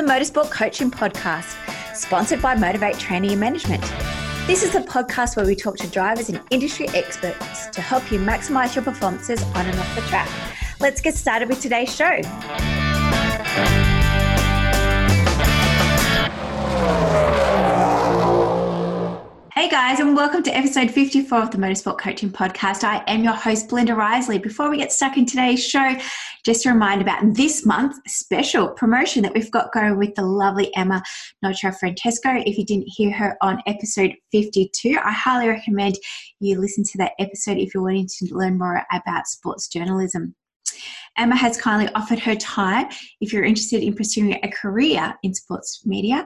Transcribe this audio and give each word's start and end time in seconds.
the 0.00 0.06
Motorsport 0.10 0.50
Coaching 0.50 0.90
Podcast, 0.90 1.54
sponsored 1.94 2.40
by 2.40 2.54
Motivate 2.54 2.98
Training 2.98 3.32
and 3.32 3.40
Management. 3.40 3.82
This 4.46 4.62
is 4.62 4.74
a 4.74 4.80
podcast 4.80 5.36
where 5.36 5.44
we 5.44 5.54
talk 5.54 5.76
to 5.76 5.86
drivers 5.88 6.30
and 6.30 6.40
industry 6.48 6.88
experts 6.94 7.66
to 7.66 7.82
help 7.82 8.10
you 8.10 8.18
maximize 8.18 8.74
your 8.74 8.82
performances 8.82 9.42
on 9.42 9.66
and 9.66 9.78
off 9.78 9.94
the 9.94 10.00
track. 10.02 10.30
Let's 10.80 11.02
get 11.02 11.14
started 11.16 11.50
with 11.50 11.60
today's 11.60 11.94
show. 11.94 12.22
Hey 19.60 19.68
guys, 19.68 20.00
and 20.00 20.16
welcome 20.16 20.42
to 20.44 20.56
episode 20.56 20.90
54 20.90 21.38
of 21.38 21.50
the 21.50 21.58
Motorsport 21.58 21.98
Coaching 21.98 22.30
Podcast. 22.30 22.82
I 22.82 23.04
am 23.06 23.22
your 23.22 23.34
host, 23.34 23.68
Belinda 23.68 23.94
Risley. 23.94 24.38
Before 24.38 24.70
we 24.70 24.78
get 24.78 24.90
stuck 24.90 25.18
in 25.18 25.26
today's 25.26 25.62
show, 25.62 25.96
just 26.46 26.64
a 26.64 26.70
reminder 26.70 27.02
about 27.02 27.34
this 27.34 27.66
month's 27.66 28.00
special 28.06 28.68
promotion 28.70 29.22
that 29.22 29.34
we've 29.34 29.50
got 29.50 29.70
going 29.74 29.98
with 29.98 30.14
the 30.14 30.22
lovely 30.22 30.74
Emma 30.76 31.02
Notra 31.44 31.78
Francesco. 31.78 32.30
If 32.46 32.56
you 32.56 32.64
didn't 32.64 32.88
hear 32.88 33.12
her 33.12 33.36
on 33.42 33.62
episode 33.66 34.14
52, 34.32 34.96
I 34.98 35.12
highly 35.12 35.50
recommend 35.50 35.98
you 36.38 36.58
listen 36.58 36.82
to 36.82 36.96
that 36.96 37.12
episode 37.18 37.58
if 37.58 37.74
you're 37.74 37.82
wanting 37.82 38.08
to 38.08 38.34
learn 38.34 38.56
more 38.56 38.82
about 38.90 39.26
sports 39.26 39.68
journalism. 39.68 40.34
Emma 41.18 41.36
has 41.36 41.60
kindly 41.60 41.92
offered 41.94 42.20
her 42.20 42.36
time 42.36 42.86
if 43.20 43.30
you're 43.30 43.44
interested 43.44 43.82
in 43.82 43.94
pursuing 43.94 44.38
a 44.42 44.48
career 44.48 45.12
in 45.22 45.34
sports 45.34 45.82
media 45.84 46.24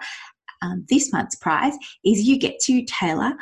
um, 0.64 0.84
this 0.88 1.12
month's 1.12 1.36
prize 1.36 1.74
is 2.04 2.23
you 2.23 2.38
get 2.38 2.59
to 2.60 2.82
tailor 2.84 3.34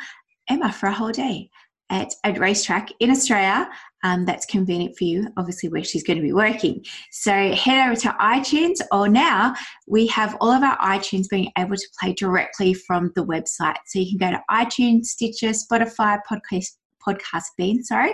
Emma 0.49 0.71
for 0.71 0.87
a 0.87 0.93
whole 0.93 1.11
day 1.11 1.49
at 1.89 2.13
a 2.25 2.33
racetrack 2.33 2.89
in 2.99 3.09
Australia 3.11 3.69
um, 4.03 4.25
that's 4.25 4.45
convenient 4.45 4.97
for 4.97 5.05
you, 5.05 5.27
obviously, 5.37 5.69
where 5.69 5.83
she's 5.83 6.03
going 6.03 6.17
to 6.17 6.23
be 6.23 6.33
working. 6.33 6.83
So 7.11 7.53
head 7.53 7.87
over 7.87 7.95
to 8.01 8.09
iTunes, 8.19 8.81
or 8.91 9.07
now 9.07 9.55
we 9.87 10.07
have 10.07 10.35
all 10.41 10.51
of 10.51 10.63
our 10.63 10.77
iTunes 10.79 11.29
being 11.29 11.51
able 11.57 11.77
to 11.77 11.87
play 11.99 12.13
directly 12.13 12.73
from 12.73 13.11
the 13.15 13.25
website. 13.25 13.77
So 13.85 13.99
you 13.99 14.09
can 14.09 14.17
go 14.17 14.31
to 14.35 14.41
iTunes, 14.49 15.05
Stitcher, 15.05 15.49
Spotify, 15.49 16.19
Podcast, 16.29 16.77
Podcast 17.05 17.45
Bean, 17.57 17.83
sorry, 17.83 18.13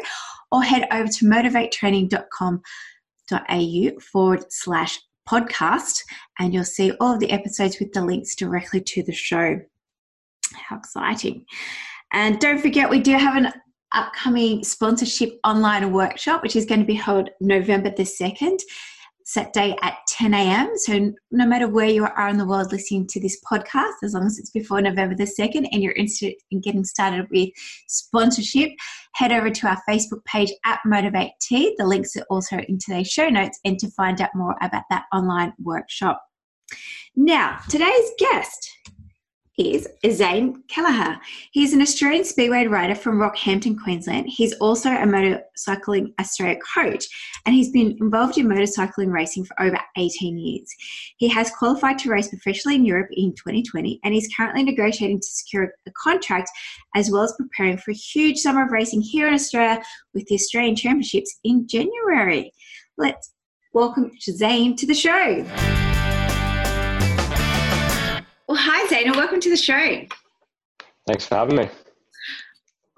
or 0.52 0.62
head 0.62 0.88
over 0.92 1.08
to 1.08 1.26
motivatetraining.com.au 1.26 4.00
forward 4.00 4.44
slash 4.50 5.00
podcast, 5.30 6.04
and 6.40 6.54
you'll 6.54 6.64
see 6.64 6.92
all 7.00 7.14
of 7.14 7.20
the 7.20 7.32
episodes 7.32 7.80
with 7.80 7.92
the 7.94 8.04
links 8.04 8.36
directly 8.36 8.82
to 8.82 9.04
the 9.04 9.14
show. 9.14 9.60
How 10.54 10.78
exciting! 10.78 11.46
And 12.12 12.40
don't 12.40 12.60
forget, 12.60 12.90
we 12.90 13.00
do 13.00 13.14
have 13.14 13.36
an 13.36 13.52
upcoming 13.92 14.64
sponsorship 14.64 15.40
online 15.44 15.92
workshop, 15.92 16.44
which 16.44 16.56
is 16.56 16.66
going 16.66 16.80
to 16.80 16.86
be 16.86 16.94
held 16.94 17.30
November 17.40 17.90
the 17.90 18.04
2nd 18.04 18.60
set 19.30 19.54
day 19.54 19.76
at 19.84 19.96
10 20.08 20.34
a.m. 20.34 20.72
So, 20.76 21.14
no 21.30 21.46
matter 21.46 21.68
where 21.68 21.88
you 21.88 22.04
are 22.04 22.30
in 22.30 22.38
the 22.40 22.48
world 22.48 22.72
listening 22.72 23.06
to 23.08 23.20
this 23.20 23.40
podcast, 23.50 23.94
as 24.04 24.16
long 24.16 24.26
as 24.26 24.40
it's 24.40 24.50
before 24.50 24.82
November 24.82 25.16
the 25.16 25.24
2nd 25.24 25.68
and 25.72 25.84
you're 25.84 25.94
interested 25.94 26.34
in 26.50 26.62
getting 26.62 26.84
started 26.84 27.28
with 27.30 27.50
sponsorship, 27.88 28.72
head 29.14 29.32
over 29.32 29.52
to 29.52 29.68
our 29.68 29.80
Facebook 29.88 30.26
page 30.26 30.52
at 30.66 30.80
Motivate 30.84 31.32
T. 31.42 31.76
The 31.78 31.86
links 31.86 32.16
are 32.16 32.26
also 32.32 32.58
in 32.58 32.80
today's 32.80 33.08
show 33.08 33.30
notes 33.30 33.60
and 33.64 33.78
to 33.78 33.92
find 33.92 34.20
out 34.20 34.32
more 34.34 34.56
about 34.64 34.84
that 34.90 35.06
online 35.14 35.54
workshop. 35.60 36.24
Now, 37.16 37.60
today's 37.70 38.12
guest 38.18 38.72
is 39.60 39.90
Zane 40.10 40.64
Keleher. 40.70 41.20
He's 41.52 41.74
an 41.74 41.82
Australian 41.82 42.24
speedway 42.24 42.66
rider 42.68 42.96
from 42.96 43.18
Rockhampton, 43.20 43.76
Queensland. 43.84 44.28
He's 44.30 44.54
also 44.54 44.90
a 44.90 45.06
Motorcycling 45.06 46.14
Australia 46.18 46.58
coach 46.74 47.06
and 47.46 47.54
he's 47.54 47.70
been 47.70 47.98
involved 48.00 48.38
in 48.38 48.48
motorcycling 48.48 49.12
racing 49.12 49.44
for 49.44 49.62
over 49.62 49.78
18 49.98 50.38
years. 50.38 50.74
He 51.18 51.28
has 51.28 51.52
qualified 51.52 52.00
to 52.00 52.10
race 52.10 52.30
professionally 52.30 52.76
in 52.76 52.86
Europe 52.86 53.10
in 53.12 53.34
2020 53.34 54.00
and 54.04 54.14
he's 54.14 54.34
currently 54.36 54.64
negotiating 54.64 55.20
to 55.20 55.28
secure 55.28 55.74
a 55.86 55.92
contract 55.92 56.50
as 56.96 57.12
well 57.12 57.24
as 57.24 57.36
preparing 57.38 57.78
for 57.78 57.92
a 57.92 57.96
huge 57.96 58.38
summer 58.38 58.66
of 58.66 58.72
racing 58.72 59.02
here 59.02 59.28
in 59.28 59.34
Australia 59.34 59.84
with 60.14 60.26
the 60.28 60.36
Australian 60.36 60.78
Championships 60.78 61.38
in 61.44 61.68
January. 61.68 62.54
Let's 62.98 63.34
welcome 63.74 64.12
Zane 64.22 64.78
to 64.78 64.88
the 64.88 64.96
show. 64.96 65.89
Well, 68.50 68.58
hi, 68.58 68.88
Zane, 68.88 69.12
welcome 69.12 69.40
to 69.42 69.50
the 69.52 69.56
show. 69.56 70.02
Thanks 71.06 71.28
for 71.28 71.36
having 71.36 71.56
me. 71.56 71.70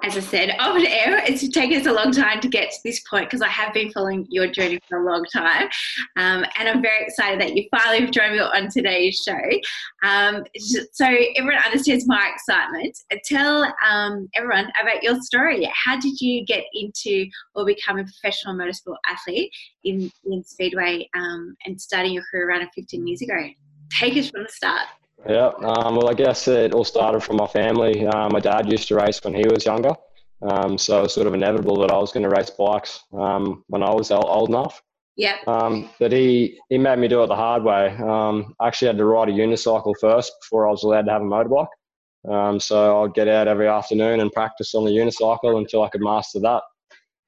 As 0.02 0.16
I 0.16 0.22
said, 0.22 0.56
on 0.58 0.86
air, 0.86 1.22
it's 1.26 1.46
taken 1.50 1.82
us 1.82 1.88
a 1.88 1.92
long 1.92 2.14
time 2.14 2.40
to 2.40 2.48
get 2.48 2.72
to 2.72 2.78
this 2.86 3.02
point 3.02 3.26
because 3.26 3.42
I 3.42 3.50
have 3.50 3.74
been 3.74 3.92
following 3.92 4.26
your 4.30 4.48
journey 4.48 4.80
for 4.88 5.06
a 5.06 5.12
long 5.12 5.26
time. 5.26 5.68
Um, 6.16 6.46
and 6.58 6.70
I'm 6.70 6.82
very 6.82 7.04
excited 7.04 7.42
that 7.42 7.54
you 7.58 7.68
finally 7.70 8.00
have 8.00 8.12
joined 8.12 8.36
me 8.36 8.40
on 8.40 8.70
today's 8.70 9.22
show. 9.28 10.08
Um, 10.08 10.46
so 10.94 11.06
everyone 11.36 11.62
understands 11.66 12.08
my 12.08 12.32
excitement. 12.34 12.98
Tell 13.26 13.66
um, 13.86 14.30
everyone 14.34 14.72
about 14.82 15.04
your 15.04 15.20
story. 15.20 15.70
How 15.74 16.00
did 16.00 16.22
you 16.22 16.46
get 16.46 16.64
into 16.74 17.26
or 17.56 17.66
become 17.66 18.00
a 18.00 18.06
professional 18.06 18.56
motorsport 18.56 18.96
athlete 19.06 19.52
in, 19.84 20.10
in 20.24 20.46
Speedway 20.46 21.10
um, 21.14 21.58
and 21.66 21.80
starting 21.80 22.14
your 22.14 22.24
career 22.32 22.48
around 22.48 22.70
15 22.74 23.06
years 23.06 23.22
ago? 23.22 23.50
Take 23.92 24.16
us 24.16 24.30
from 24.30 24.44
the 24.44 24.50
start. 24.50 24.88
Yeah, 25.30 25.52
um, 25.60 25.96
well, 25.96 26.10
I 26.10 26.14
guess 26.14 26.48
it 26.48 26.74
all 26.74 26.84
started 26.84 27.22
from 27.22 27.38
my 27.38 27.48
family. 27.48 28.08
Um, 28.08 28.32
my 28.34 28.40
dad 28.40 28.72
used 28.72 28.88
to 28.88 28.96
race 28.96 29.20
when 29.24 29.36
he 29.36 29.44
was 29.48 29.66
younger, 29.66 29.94
um, 30.42 30.78
so 30.78 31.00
it 31.00 31.04
was 31.04 31.14
sort 31.14 31.28
of 31.28 31.34
inevitable 31.34 31.80
that 31.82 31.92
I 31.92 31.98
was 31.98 32.12
going 32.12 32.24
to 32.24 32.30
race 32.30 32.50
bikes 32.50 33.02
um, 33.14 33.64
when 33.68 33.84
I 33.84 33.94
was 33.94 34.10
old 34.10 34.50
enough. 34.50 34.82
Yeah. 35.16 35.38
Um, 35.46 35.90
but 36.00 36.12
he, 36.12 36.58
he 36.70 36.78
made 36.80 36.98
me 36.98 37.08
do 37.08 37.22
it 37.22 37.28
the 37.28 37.36
hard 37.36 37.64
way. 37.64 37.90
Um, 37.98 38.56
I 38.60 38.68
actually 38.68 38.88
had 38.88 38.98
to 38.98 39.06
ride 39.06 39.30
a 39.30 39.34
unicycle 39.34 39.94
first 40.00 40.34
before 40.42 40.68
I 40.68 40.72
was 40.72 40.84
allowed 40.84 41.06
to 41.06 41.12
have 41.12 41.22
a 41.22 41.26
motorbike. 41.26 42.62
so 42.62 43.04
I'd 43.04 43.14
get 43.14 43.28
out 43.28 43.48
every 43.48 43.68
afternoon 43.68 44.22
and 44.22 44.32
practice 44.32 44.74
on 44.74 44.86
the 44.86 44.92
unicycle 44.92 45.58
until 45.60 45.84
I 45.84 45.90
could 45.90 46.02
master 46.02 46.40
that. 46.40 46.64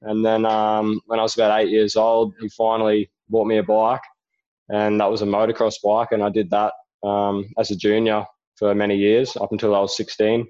And 0.02 0.24
then 0.24 0.42
when 0.42 1.20
I 1.20 1.22
was 1.22 1.34
about 1.36 1.60
eight 1.60 1.70
years 1.70 1.94
old, 1.94 2.34
he 2.40 2.48
finally 2.48 3.10
bought 3.28 3.46
me 3.46 3.58
a 3.58 3.62
bike, 3.62 4.02
and 4.68 4.98
that 5.00 5.10
was 5.10 5.22
a 5.22 5.26
motocross 5.26 5.76
bike, 5.82 6.08
and 6.10 6.22
I 6.22 6.30
did 6.30 6.50
that 6.50 6.72
um, 7.04 7.44
as 7.58 7.70
a 7.70 7.76
junior 7.76 8.24
for 8.56 8.74
many 8.74 8.96
years 8.96 9.36
up 9.36 9.52
until 9.52 9.74
I 9.74 9.80
was 9.80 9.96
16. 9.96 10.46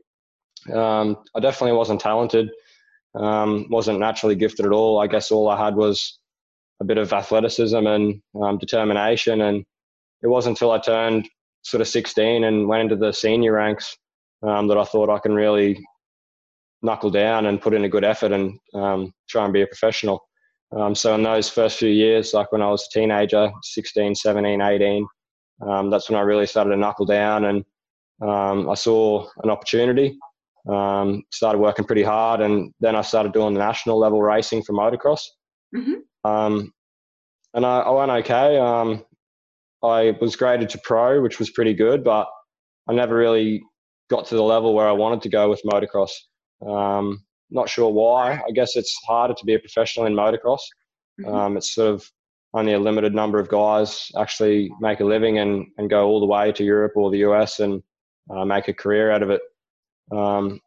Um, 0.72 1.16
I 1.34 1.40
definitely 1.40 1.76
wasn't 1.76 2.00
talented, 2.00 2.50
um, 3.14 3.66
wasn't 3.70 3.98
naturally 3.98 4.34
gifted 4.34 4.66
at 4.66 4.72
all. 4.72 5.00
I 5.00 5.06
guess 5.06 5.30
all 5.30 5.48
I 5.48 5.62
had 5.62 5.74
was 5.74 6.18
a 6.80 6.84
bit 6.84 6.98
of 6.98 7.12
athleticism 7.12 7.86
and 7.86 8.20
um, 8.40 8.58
determination. 8.58 9.42
And 9.42 9.64
it 10.22 10.28
wasn't 10.28 10.56
until 10.56 10.72
I 10.72 10.78
turned 10.78 11.28
sort 11.62 11.80
of 11.80 11.88
16 11.88 12.44
and 12.44 12.68
went 12.68 12.82
into 12.82 12.96
the 12.96 13.12
senior 13.12 13.52
ranks 13.52 13.96
um, 14.42 14.68
that 14.68 14.78
I 14.78 14.84
thought 14.84 15.10
I 15.10 15.18
can 15.18 15.34
really 15.34 15.82
knuckle 16.82 17.10
down 17.10 17.46
and 17.46 17.60
put 17.60 17.72
in 17.72 17.84
a 17.84 17.88
good 17.88 18.04
effort 18.04 18.32
and 18.32 18.58
um, 18.74 19.12
try 19.28 19.44
and 19.44 19.52
be 19.52 19.62
a 19.62 19.66
professional. 19.66 20.20
so 20.92 21.14
in 21.14 21.22
those 21.22 21.48
first 21.48 21.78
few 21.78 21.88
years, 21.88 22.34
like 22.34 22.52
when 22.52 22.60
I 22.60 22.68
was 22.68 22.86
a 22.86 22.98
teenager, 22.98 23.50
16, 23.62 24.14
17, 24.14 24.60
18, 24.60 25.06
um, 25.68 25.90
that's 25.90 26.08
when 26.08 26.18
I 26.18 26.22
really 26.22 26.46
started 26.46 26.70
to 26.70 26.76
knuckle 26.76 27.06
down 27.06 27.44
and 27.44 27.64
um, 28.22 28.68
I 28.70 28.74
saw 28.74 29.28
an 29.42 29.50
opportunity. 29.50 30.18
Um, 30.68 31.22
started 31.30 31.58
working 31.58 31.84
pretty 31.84 32.02
hard, 32.02 32.40
and 32.40 32.72
then 32.80 32.96
I 32.96 33.02
started 33.02 33.32
doing 33.32 33.52
the 33.52 33.60
national 33.60 33.98
level 33.98 34.22
racing 34.22 34.62
for 34.62 34.72
motocross. 34.72 35.20
Mm-hmm. 35.76 36.28
Um, 36.28 36.72
and 37.52 37.66
I, 37.66 37.80
I, 37.80 37.90
went 37.90 38.10
okay. 38.10 38.56
Um, 38.56 39.04
I 39.82 40.16
was 40.20 40.36
graded 40.36 40.70
to 40.70 40.80
pro, 40.82 41.20
which 41.20 41.38
was 41.38 41.50
pretty 41.50 41.74
good, 41.74 42.02
but 42.02 42.28
I 42.88 42.94
never 42.94 43.14
really 43.14 43.62
got 44.08 44.26
to 44.26 44.36
the 44.36 44.42
level 44.42 44.74
where 44.74 44.88
I 44.88 44.92
wanted 44.92 45.20
to 45.22 45.28
go 45.28 45.50
with 45.50 45.62
motocross. 45.64 46.12
Um, 46.66 47.22
not 47.50 47.68
sure 47.68 47.92
why. 47.92 48.32
I 48.32 48.50
guess 48.52 48.74
it's 48.74 48.94
harder 49.06 49.34
to 49.34 49.44
be 49.44 49.54
a 49.54 49.58
professional 49.58 50.06
in 50.06 50.14
motocross. 50.14 50.60
Mm-hmm. 51.20 51.58
it's 51.58 51.74
sort 51.74 51.94
of 51.94 52.10
only 52.54 52.72
a 52.72 52.78
limited 52.78 53.14
number 53.14 53.38
of 53.38 53.48
guys 53.48 54.10
actually 54.16 54.70
make 54.80 55.00
a 55.00 55.04
living 55.04 55.38
and, 55.38 55.66
and 55.76 55.90
go 55.90 56.06
all 56.06 56.20
the 56.20 56.26
way 56.26 56.52
to 56.52 56.64
Europe 56.64 56.92
or 56.94 57.10
the 57.10 57.18
US 57.18 57.60
and 57.60 57.82
uh, 58.30 58.44
make 58.44 58.68
a 58.68 58.74
career 58.74 59.10
out 59.10 59.22
of 59.22 59.30
it. 59.30 59.42
Um, 60.12 60.60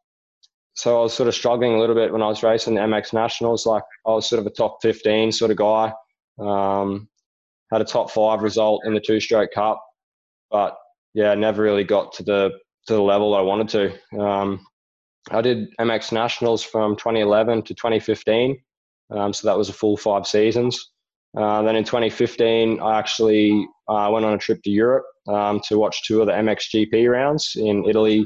so 0.75 0.99
I 0.99 1.03
was 1.03 1.13
sort 1.13 1.27
of 1.27 1.33
struggling 1.33 1.73
a 1.73 1.79
little 1.79 1.95
bit 1.95 2.11
when 2.11 2.21
I 2.21 2.27
was 2.27 2.43
racing 2.43 2.75
the 2.75 2.81
MX 2.81 3.13
Nationals. 3.13 3.65
Like 3.65 3.83
I 4.05 4.11
was 4.11 4.29
sort 4.29 4.39
of 4.39 4.45
a 4.45 4.51
top 4.51 4.77
15 4.81 5.31
sort 5.31 5.49
of 5.49 5.57
guy. 5.57 5.93
Um, 6.39 7.07
had 7.71 7.81
a 7.81 7.85
top 7.85 8.11
five 8.11 8.43
result 8.43 8.83
in 8.85 8.93
the 8.93 8.99
two-stroke 8.99 9.51
cup, 9.53 9.83
but 10.51 10.77
yeah, 11.13 11.33
never 11.33 11.63
really 11.63 11.83
got 11.83 12.13
to 12.13 12.23
the 12.23 12.51
to 12.85 12.93
the 12.93 13.01
level 13.01 13.35
I 13.35 13.41
wanted 13.41 13.69
to. 13.69 14.21
Um, 14.21 14.65
I 15.31 15.41
did 15.41 15.75
MX 15.77 16.13
Nationals 16.13 16.63
from 16.63 16.95
2011 16.95 17.63
to 17.63 17.73
2015, 17.73 18.61
um, 19.09 19.33
so 19.33 19.47
that 19.47 19.57
was 19.57 19.67
a 19.67 19.73
full 19.73 19.97
five 19.97 20.25
seasons. 20.25 20.91
Uh, 21.37 21.61
then 21.61 21.75
in 21.75 21.83
2015, 21.83 22.79
I 22.79 22.97
actually 22.97 23.67
uh, 23.87 24.09
went 24.11 24.25
on 24.25 24.33
a 24.33 24.37
trip 24.37 24.61
to 24.63 24.71
Europe 24.71 25.05
um, 25.27 25.61
to 25.67 25.77
watch 25.77 26.03
two 26.03 26.21
of 26.21 26.27
the 26.27 26.33
MXGP 26.33 27.11
rounds 27.11 27.51
in 27.55 27.85
Italy 27.87 28.25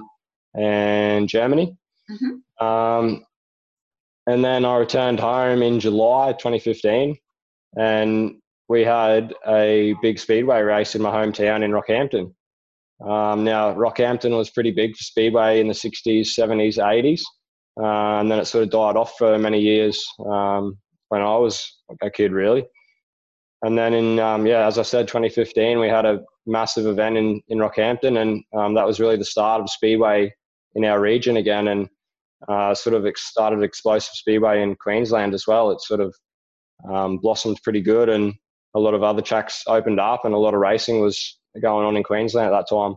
and 0.58 1.28
Germany. 1.28 1.76
Mm-hmm. 2.10 2.66
Um, 2.66 3.26
and 4.28 4.46
then 4.46 4.64
I 4.64 4.78
returned 4.78 5.20
home 5.20 5.62
in 5.62 5.80
July 5.80 6.32
2015, 6.34 7.18
and 7.78 8.36
we 8.70 8.84
had 8.84 9.34
a 9.48 9.94
big 10.02 10.20
speedway 10.20 10.62
race 10.62 10.96
in 10.96 11.02
my 11.02 11.12
hometown 11.12 11.64
in 11.64 11.72
Rockhampton. 11.72 12.34
Um, 13.06 13.44
now, 13.44 13.74
Rockhampton 13.74 14.38
was 14.38 14.52
pretty 14.52 14.72
big 14.72 14.96
for 14.96 15.04
Speedway 15.04 15.60
in 15.60 15.68
the 15.68 15.74
60s, 15.74 16.28
70s, 16.28 16.78
80s. 16.78 17.22
Uh, 17.82 18.20
and 18.20 18.30
then 18.30 18.40
it 18.40 18.46
sort 18.46 18.64
of 18.64 18.70
died 18.70 18.96
off 18.96 19.16
for 19.18 19.38
many 19.38 19.60
years 19.60 20.06
um, 20.26 20.78
when 21.10 21.22
I 21.22 21.36
was 21.38 21.80
a 22.02 22.10
kid, 22.10 22.32
really. 22.32 22.66
And 23.64 23.78
then 23.78 23.94
in, 23.94 24.20
um, 24.20 24.46
yeah, 24.48 24.66
as 24.66 24.80
I 24.80 24.82
said, 24.82 25.08
2015, 25.08 25.80
we 25.80 25.88
had 25.88 26.06
a 26.06 26.24
massive 26.46 26.88
event 26.88 27.18
in, 27.18 27.42
in 27.48 27.60
Rockhampton, 27.60 28.20
and 28.20 28.44
um, 28.54 28.74
that 28.74 28.88
was 28.88 29.00
really 29.00 29.18
the 29.18 29.26
start 29.26 29.62
of 29.62 29.70
Speedway 29.70 30.34
in 30.76 30.86
our 30.86 31.00
region 31.00 31.38
again, 31.38 31.68
and 31.68 31.88
uh, 32.48 32.74
sort 32.74 32.96
of 32.96 33.06
started 33.16 33.62
explosive 33.62 34.16
Speedway 34.16 34.64
in 34.64 34.76
Queensland 34.76 35.34
as 35.34 35.46
well. 35.46 35.70
It 35.70 35.82
sort 35.82 36.00
of 36.00 36.16
um, 36.90 37.18
blossomed 37.18 37.62
pretty 37.64 37.82
good, 37.82 38.10
and 38.10 38.34
a 38.74 38.80
lot 38.80 38.96
of 38.96 39.04
other 39.04 39.22
tracks 39.22 39.64
opened 39.68 40.00
up, 40.00 40.26
and 40.26 40.34
a 40.34 40.40
lot 40.40 40.56
of 40.56 40.60
racing 40.60 41.02
was 41.02 41.38
going 41.62 41.86
on 41.86 41.96
in 41.96 42.04
Queensland 42.04 42.48
at 42.48 42.58
that 42.58 42.70
time. 42.70 42.96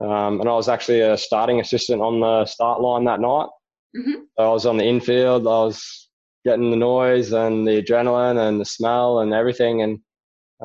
Um, 0.00 0.40
and 0.40 0.48
I 0.48 0.52
was 0.52 0.68
actually 0.68 1.00
a 1.00 1.18
starting 1.18 1.60
assistant 1.60 2.00
on 2.00 2.20
the 2.20 2.46
start 2.46 2.80
line 2.80 3.04
that 3.04 3.20
night. 3.20 3.48
Mm-hmm. 3.94 4.20
I 4.38 4.48
was 4.48 4.64
on 4.64 4.78
the 4.78 4.84
infield. 4.84 5.46
I 5.46 5.64
was 5.64 6.08
getting 6.44 6.70
the 6.70 6.76
noise 6.76 7.32
and 7.32 7.66
the 7.66 7.82
adrenaline 7.82 8.48
and 8.48 8.60
the 8.60 8.64
smell 8.64 9.20
and 9.20 9.32
everything. 9.32 9.82
And 9.82 9.98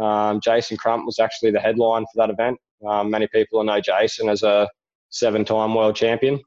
um, 0.01 0.39
Jason 0.42 0.77
Crump 0.77 1.06
was 1.06 1.19
actually 1.19 1.51
the 1.51 1.60
headline 1.60 2.04
for 2.04 2.18
that 2.18 2.30
event. 2.30 2.57
Um, 2.88 3.10
many 3.10 3.27
people 3.27 3.63
know 3.63 3.80
Jason 3.80 4.30
as 4.30 4.44
a 4.44 4.69
seven-time 5.10 5.74
world 5.74 5.95
champion. 5.95 6.39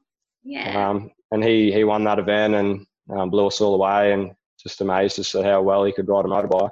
Yeah. 0.43 0.89
Um, 0.89 1.11
and 1.31 1.43
he 1.43 1.71
he 1.71 1.83
won 1.83 2.03
that 2.05 2.19
event 2.19 2.55
and 2.55 2.85
um, 3.11 3.29
blew 3.29 3.47
us 3.47 3.61
all 3.61 3.75
away, 3.75 4.13
and 4.13 4.31
just 4.61 4.81
amazed 4.81 5.19
us 5.19 5.35
at 5.35 5.45
how 5.45 5.61
well 5.61 5.83
he 5.83 5.91
could 5.91 6.07
ride 6.07 6.25
a 6.25 6.27
motorbike. 6.27 6.69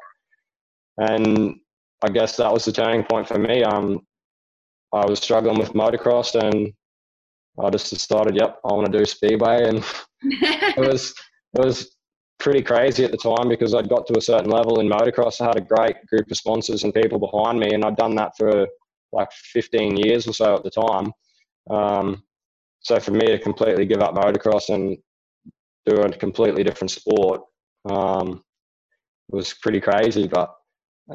And 0.97 1.55
I 2.01 2.09
guess 2.09 2.37
that 2.37 2.51
was 2.51 2.65
the 2.65 2.71
turning 2.71 3.03
point 3.03 3.27
for 3.27 3.37
me. 3.37 3.63
Um, 3.63 4.05
I 4.93 5.05
was 5.05 5.19
struggling 5.19 5.59
with 5.59 5.73
motocross, 5.73 6.35
and 6.35 6.73
I 7.59 7.69
just 7.69 7.91
decided, 7.91 8.35
yep, 8.35 8.59
I 8.63 8.73
want 8.73 8.91
to 8.91 8.97
do 8.97 9.05
speedway, 9.05 9.67
and 9.67 9.83
it 10.21 10.77
was 10.77 11.13
it 11.55 11.65
was 11.65 11.95
pretty 12.39 12.61
crazy 12.61 13.03
at 13.03 13.11
the 13.11 13.17
time 13.17 13.49
because 13.49 13.73
I'd 13.73 13.89
got 13.89 14.07
to 14.07 14.17
a 14.17 14.21
certain 14.21 14.49
level 14.49 14.79
in 14.79 14.87
motocross. 14.87 15.41
I 15.41 15.45
had 15.47 15.57
a 15.57 15.61
great 15.61 16.05
group 16.07 16.29
of 16.29 16.37
sponsors 16.37 16.83
and 16.83 16.93
people 16.93 17.19
behind 17.19 17.59
me, 17.59 17.73
and 17.73 17.83
I'd 17.83 17.97
done 17.97 18.15
that 18.15 18.37
for 18.37 18.67
like 19.11 19.31
15 19.31 19.97
years 19.97 20.27
or 20.27 20.33
so 20.33 20.55
at 20.55 20.63
the 20.63 20.69
time. 20.69 21.11
Um, 21.69 22.23
so 22.79 22.99
for 22.99 23.11
me 23.11 23.27
to 23.27 23.39
completely 23.39 23.85
give 23.85 24.01
up 24.01 24.15
motocross 24.15 24.69
and 24.73 24.97
do 25.85 26.01
a 26.01 26.09
completely 26.11 26.63
different 26.63 26.91
sport 26.91 27.41
um, 27.89 28.43
was 29.29 29.53
pretty 29.53 29.79
crazy. 29.79 30.27
But 30.27 30.53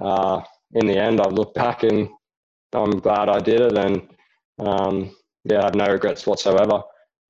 uh, 0.00 0.42
in 0.74 0.86
the 0.86 0.96
end, 0.96 1.20
I've 1.20 1.32
looked 1.32 1.54
back 1.54 1.82
and 1.82 2.08
I'm 2.72 2.98
glad 2.98 3.28
I 3.28 3.38
did 3.38 3.60
it, 3.60 3.76
and 3.76 4.08
um, 4.58 5.14
yeah, 5.44 5.60
I 5.60 5.64
have 5.64 5.74
no 5.74 5.86
regrets 5.86 6.26
whatsoever. 6.26 6.82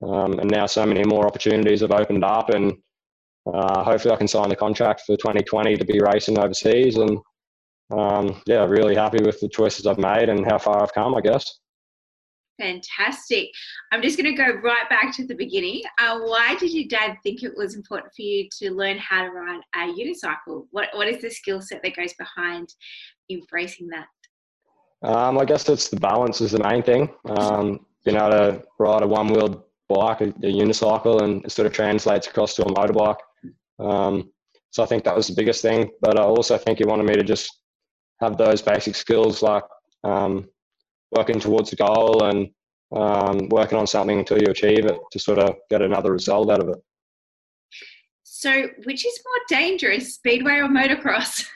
Um, 0.02 0.38
and 0.38 0.50
now 0.50 0.66
so 0.66 0.84
many 0.84 1.04
more 1.04 1.26
opportunities 1.26 1.80
have 1.80 1.92
opened 1.92 2.24
up, 2.24 2.50
and 2.50 2.74
uh, 3.46 3.82
hopefully 3.82 4.14
I 4.14 4.16
can 4.16 4.28
sign 4.28 4.48
the 4.48 4.56
contract 4.56 5.02
for 5.06 5.16
2020 5.16 5.76
to 5.76 5.84
be 5.84 6.00
racing 6.00 6.38
overseas. 6.38 6.96
And 6.96 7.18
um, 7.90 8.40
yeah, 8.46 8.64
really 8.64 8.94
happy 8.94 9.22
with 9.22 9.40
the 9.40 9.48
choices 9.48 9.86
I've 9.86 9.98
made 9.98 10.28
and 10.28 10.46
how 10.46 10.58
far 10.58 10.82
I've 10.82 10.94
come, 10.94 11.14
I 11.14 11.20
guess. 11.20 11.58
Fantastic. 12.60 13.48
I'm 13.90 14.02
just 14.02 14.16
going 14.16 14.34
to 14.34 14.40
go 14.40 14.60
right 14.60 14.88
back 14.88 15.14
to 15.16 15.26
the 15.26 15.34
beginning. 15.34 15.82
Uh, 15.98 16.20
why 16.20 16.54
did 16.60 16.72
your 16.72 16.86
dad 16.88 17.16
think 17.22 17.42
it 17.42 17.52
was 17.56 17.74
important 17.74 18.12
for 18.14 18.22
you 18.22 18.48
to 18.60 18.70
learn 18.70 18.98
how 18.98 19.22
to 19.22 19.30
ride 19.30 19.60
a 19.74 19.92
unicycle? 19.92 20.66
What 20.70 20.88
What 20.92 21.08
is 21.08 21.20
the 21.22 21.30
skill 21.30 21.60
set 21.60 21.82
that 21.82 21.96
goes 21.96 22.12
behind 22.14 22.68
embracing 23.30 23.88
that? 23.88 24.06
Um, 25.02 25.38
I 25.38 25.44
guess 25.44 25.68
it's 25.68 25.88
the 25.88 25.98
balance 25.98 26.40
is 26.40 26.52
the 26.52 26.62
main 26.62 26.82
thing. 26.82 27.12
Um, 27.26 27.84
being 28.04 28.16
able 28.16 28.30
to 28.30 28.62
ride 28.78 29.02
a 29.02 29.06
one 29.06 29.26
bike, 29.94 30.20
a, 30.20 30.28
a, 30.28 30.52
unicycle, 30.52 31.22
and 31.22 31.44
it 31.44 31.52
sort 31.52 31.66
of 31.66 31.72
translates 31.72 32.26
across 32.26 32.54
to 32.54 32.64
a 32.64 32.72
motorbike. 32.72 33.18
Um, 33.78 34.30
so 34.70 34.82
I 34.82 34.86
think 34.86 35.04
that 35.04 35.16
was 35.16 35.28
the 35.28 35.34
biggest 35.34 35.62
thing. 35.62 35.90
But 36.00 36.18
I 36.18 36.22
also 36.22 36.56
think 36.58 36.78
he 36.78 36.84
wanted 36.84 37.06
me 37.06 37.14
to 37.14 37.22
just 37.22 37.50
have 38.20 38.36
those 38.36 38.62
basic 38.62 38.94
skills 38.94 39.42
like 39.42 39.64
um, 40.04 40.48
working 41.10 41.40
towards 41.40 41.72
a 41.72 41.76
goal 41.76 42.24
and 42.24 42.50
um, 42.94 43.48
working 43.48 43.78
on 43.78 43.86
something 43.86 44.18
until 44.18 44.38
you 44.38 44.48
achieve 44.48 44.84
it 44.86 44.98
to 45.12 45.18
sort 45.18 45.38
of 45.38 45.56
get 45.70 45.82
another 45.82 46.12
result 46.12 46.50
out 46.50 46.60
of 46.60 46.68
it. 46.68 46.78
So, 48.22 48.68
which 48.84 49.06
is 49.06 49.20
more 49.24 49.58
dangerous, 49.60 50.14
speedway 50.14 50.54
or 50.54 50.68
motocross? 50.68 51.46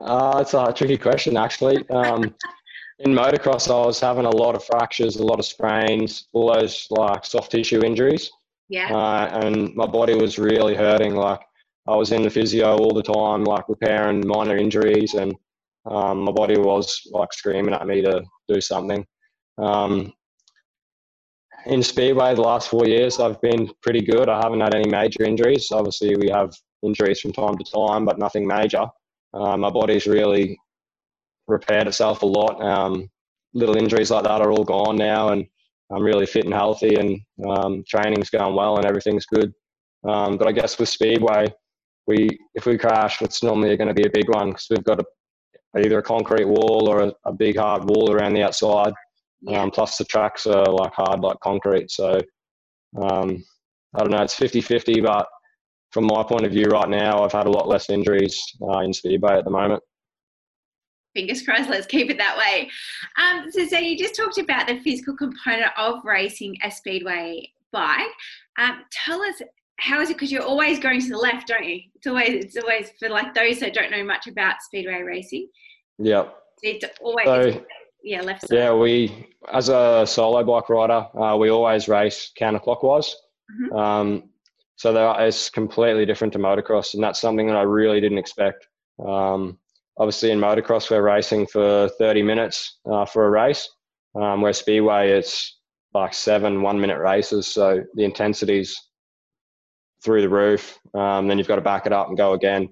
uh, 0.00 0.38
it's 0.40 0.54
a 0.54 0.72
tricky 0.72 0.98
question, 0.98 1.36
actually. 1.36 1.88
Um, 1.90 2.34
in 3.00 3.12
motocross, 3.12 3.70
I 3.70 3.86
was 3.86 4.00
having 4.00 4.24
a 4.24 4.30
lot 4.30 4.56
of 4.56 4.64
fractures, 4.64 5.16
a 5.16 5.24
lot 5.24 5.38
of 5.38 5.44
sprains, 5.44 6.28
all 6.32 6.52
those 6.52 6.86
like 6.90 7.24
soft 7.24 7.52
tissue 7.52 7.84
injuries. 7.84 8.30
Yeah. 8.68 8.94
Uh, 8.94 9.40
and 9.40 9.74
my 9.74 9.86
body 9.86 10.14
was 10.14 10.38
really 10.38 10.74
hurting. 10.74 11.14
Like 11.14 11.40
I 11.86 11.94
was 11.94 12.12
in 12.12 12.22
the 12.22 12.30
physio 12.30 12.76
all 12.76 12.92
the 12.92 13.02
time, 13.02 13.44
like 13.44 13.68
repairing 13.68 14.26
minor 14.26 14.56
injuries, 14.56 15.14
and 15.14 15.34
um, 15.86 16.24
my 16.24 16.32
body 16.32 16.58
was 16.58 17.00
like 17.12 17.32
screaming 17.32 17.74
at 17.74 17.86
me 17.86 18.02
to 18.02 18.22
do 18.48 18.60
something. 18.60 19.06
Um, 19.58 20.12
in 21.66 21.82
Speedway, 21.82 22.34
the 22.34 22.42
last 22.42 22.68
four 22.68 22.86
years, 22.86 23.20
I've 23.20 23.40
been 23.40 23.70
pretty 23.82 24.00
good. 24.00 24.28
I 24.28 24.40
haven't 24.42 24.60
had 24.60 24.74
any 24.74 24.88
major 24.88 25.22
injuries. 25.22 25.70
Obviously, 25.70 26.16
we 26.16 26.28
have 26.30 26.52
injuries 26.82 27.20
from 27.20 27.32
time 27.32 27.56
to 27.58 27.64
time, 27.64 28.04
but 28.04 28.18
nothing 28.18 28.46
major. 28.46 28.86
Uh, 29.34 29.56
my 29.56 29.70
body's 29.70 30.06
really 30.06 30.58
repaired 31.48 31.88
itself 31.88 32.22
a 32.22 32.26
lot. 32.26 32.62
Um, 32.62 33.10
little 33.54 33.76
injuries 33.76 34.10
like 34.10 34.24
that 34.24 34.40
are 34.40 34.52
all 34.52 34.64
gone 34.64 34.96
now, 34.96 35.30
and 35.30 35.46
I'm 35.90 36.02
really 36.02 36.26
fit 36.26 36.44
and 36.44 36.54
healthy, 36.54 36.94
and 36.96 37.20
um, 37.48 37.82
training's 37.88 38.30
going 38.30 38.54
well, 38.54 38.76
and 38.76 38.86
everything's 38.86 39.26
good. 39.26 39.52
Um, 40.06 40.36
but 40.36 40.46
I 40.46 40.52
guess 40.52 40.78
with 40.78 40.88
Speedway, 40.88 41.52
we 42.06 42.28
if 42.54 42.66
we 42.66 42.78
crash, 42.78 43.20
it's 43.22 43.42
normally 43.42 43.76
going 43.76 43.88
to 43.88 43.94
be 43.94 44.06
a 44.06 44.10
big 44.10 44.28
one 44.28 44.50
because 44.50 44.66
we've 44.70 44.84
got 44.84 45.00
a 45.00 45.04
either 45.78 45.98
a 45.98 46.02
concrete 46.02 46.46
wall 46.46 46.88
or 46.88 47.00
a, 47.02 47.12
a 47.24 47.32
big 47.32 47.56
hard 47.56 47.84
wall 47.88 48.12
around 48.12 48.34
the 48.34 48.42
outside. 48.42 48.92
Yeah. 49.42 49.62
Um, 49.62 49.70
plus 49.70 49.98
the 49.98 50.04
tracks 50.04 50.46
are 50.46 50.64
like 50.64 50.92
hard 50.94 51.20
like 51.20 51.38
concrete. 51.40 51.90
So 51.90 52.20
um, 53.00 53.44
I 53.94 54.00
don't 54.00 54.10
know, 54.10 54.22
it's 54.22 54.34
50 54.34 54.60
50, 54.60 55.00
but 55.00 55.28
from 55.92 56.06
my 56.06 56.22
point 56.22 56.44
of 56.44 56.52
view 56.52 56.66
right 56.66 56.88
now, 56.88 57.22
I've 57.22 57.32
had 57.32 57.46
a 57.46 57.50
lot 57.50 57.68
less 57.68 57.88
injuries 57.90 58.38
uh, 58.62 58.80
in 58.80 58.92
Speedway 58.92 59.38
at 59.38 59.44
the 59.44 59.50
moment. 59.50 59.82
Fingers 61.14 61.42
crossed, 61.42 61.70
let's 61.70 61.86
keep 61.86 62.10
it 62.10 62.18
that 62.18 62.36
way. 62.36 62.70
Um, 63.16 63.50
so, 63.50 63.66
so, 63.66 63.78
you 63.78 63.96
just 63.96 64.14
talked 64.14 64.38
about 64.38 64.68
the 64.68 64.80
physical 64.80 65.16
component 65.16 65.72
of 65.76 66.04
racing 66.04 66.56
a 66.62 66.70
Speedway 66.70 67.50
bike. 67.72 68.06
Um, 68.58 68.84
tell 68.90 69.22
us 69.22 69.40
how 69.78 70.00
is 70.00 70.10
it? 70.10 70.14
Because 70.14 70.30
you're 70.30 70.42
always 70.42 70.78
going 70.78 71.00
to 71.00 71.08
the 71.08 71.16
left, 71.16 71.48
don't 71.48 71.64
you? 71.64 71.80
It's 71.94 72.06
always 72.06 72.44
it's 72.44 72.56
always 72.56 72.90
for 72.98 73.08
like 73.08 73.34
those 73.34 73.60
that 73.60 73.74
don't 73.74 73.90
know 73.90 74.04
much 74.04 74.26
about 74.26 74.60
speedway 74.60 75.02
racing. 75.02 75.48
Yep. 75.98 76.36
It's 76.62 76.84
always 77.00 77.26
so, 77.26 77.64
yeah 78.02 78.22
left. 78.22 78.42
Side. 78.42 78.56
Yeah, 78.56 78.74
we 78.74 79.28
as 79.52 79.68
a 79.68 80.04
solo 80.06 80.44
bike 80.44 80.68
rider, 80.68 81.06
uh, 81.16 81.36
we 81.36 81.50
always 81.50 81.88
race 81.88 82.32
counterclockwise. 82.38 83.12
Mm-hmm. 83.62 83.76
Um, 83.76 84.24
so 84.76 84.92
that 84.92 85.22
is 85.22 85.48
completely 85.50 86.06
different 86.06 86.32
to 86.34 86.38
motocross, 86.38 86.94
and 86.94 87.02
that's 87.02 87.20
something 87.20 87.46
that 87.46 87.56
I 87.56 87.62
really 87.62 88.00
didn't 88.00 88.18
expect. 88.18 88.66
Um, 89.04 89.58
obviously, 89.98 90.30
in 90.30 90.38
motocross, 90.38 90.90
we're 90.90 91.02
racing 91.02 91.46
for 91.46 91.88
30 91.98 92.22
minutes 92.22 92.78
uh, 92.90 93.04
for 93.04 93.26
a 93.26 93.30
race, 93.30 93.68
um, 94.14 94.40
where 94.40 94.52
speedway 94.52 95.10
it's 95.10 95.58
like 95.94 96.14
seven 96.14 96.62
one-minute 96.62 96.98
races, 96.98 97.46
so 97.46 97.82
the 97.94 98.04
intensity's 98.04 98.76
through 100.04 100.22
the 100.22 100.28
roof. 100.28 100.78
Um, 100.94 101.28
then 101.28 101.38
you've 101.38 101.48
got 101.48 101.56
to 101.56 101.62
back 101.62 101.86
it 101.86 101.92
up 101.92 102.08
and 102.08 102.16
go 102.16 102.32
again. 102.32 102.68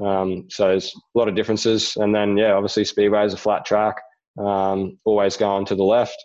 Um, 0.00 0.46
so 0.48 0.68
there's 0.68 0.94
a 0.94 1.18
lot 1.18 1.28
of 1.28 1.34
differences. 1.34 1.96
And 1.96 2.14
then, 2.14 2.36
yeah, 2.36 2.52
obviously 2.52 2.84
Speedway 2.84 3.24
is 3.24 3.34
a 3.34 3.38
flat 3.38 3.64
track, 3.64 3.96
um, 4.38 4.98
always 5.04 5.36
going 5.36 5.66
to 5.66 5.74
the 5.74 5.82
left. 5.82 6.16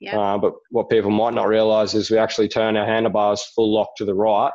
Yeah. 0.00 0.18
Uh, 0.18 0.38
but 0.38 0.54
what 0.70 0.90
people 0.90 1.12
might 1.12 1.34
not 1.34 1.46
realise 1.46 1.94
is 1.94 2.10
we 2.10 2.18
actually 2.18 2.48
turn 2.48 2.76
our 2.76 2.86
handlebars 2.86 3.44
full 3.54 3.72
lock 3.72 3.94
to 3.96 4.04
the 4.04 4.14
right, 4.14 4.52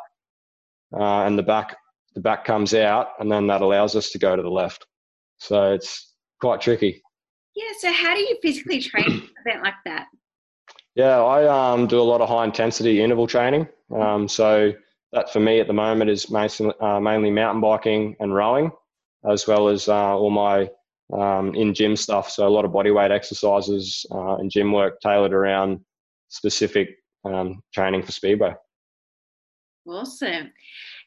uh, 0.93 1.23
and 1.23 1.39
the 1.39 1.43
back 1.43 1.77
the 2.15 2.21
back 2.21 2.43
comes 2.43 2.73
out, 2.73 3.09
and 3.19 3.31
then 3.31 3.47
that 3.47 3.61
allows 3.61 3.95
us 3.95 4.09
to 4.09 4.19
go 4.19 4.35
to 4.35 4.41
the 4.41 4.49
left. 4.49 4.85
So 5.39 5.73
it's 5.73 6.13
quite 6.41 6.61
tricky. 6.61 7.01
Yeah. 7.55 7.71
So 7.79 7.91
how 7.91 8.13
do 8.13 8.21
you 8.21 8.37
physically 8.41 8.81
train 8.81 9.05
an 9.05 9.29
event 9.45 9.63
like 9.63 9.73
that? 9.85 10.07
Yeah, 10.95 11.21
I 11.21 11.73
um, 11.73 11.87
do 11.87 11.99
a 11.99 12.01
lot 12.01 12.21
of 12.21 12.29
high 12.29 12.43
intensity 12.43 13.01
interval 13.01 13.27
training. 13.27 13.67
Um, 13.95 14.27
so 14.27 14.73
that 15.13 15.31
for 15.31 15.39
me 15.39 15.59
at 15.59 15.67
the 15.67 15.73
moment 15.73 16.09
is 16.09 16.29
mainly, 16.29 16.73
uh, 16.81 16.99
mainly 16.99 17.31
mountain 17.31 17.61
biking 17.61 18.15
and 18.19 18.33
rowing, 18.33 18.71
as 19.29 19.47
well 19.47 19.67
as 19.67 19.87
uh, 19.87 20.17
all 20.17 20.29
my 20.29 20.69
um, 21.13 21.53
in 21.55 21.73
gym 21.73 21.95
stuff. 21.95 22.29
So 22.29 22.47
a 22.47 22.49
lot 22.49 22.65
of 22.65 22.73
body 22.73 22.91
weight 22.91 23.11
exercises 23.11 24.05
uh, 24.11 24.35
and 24.35 24.51
gym 24.51 24.71
work 24.71 24.99
tailored 24.99 25.33
around 25.33 25.79
specific 26.29 26.89
um, 27.23 27.61
training 27.73 28.03
for 28.03 28.11
speedway. 28.11 28.53
Awesome. 29.87 30.51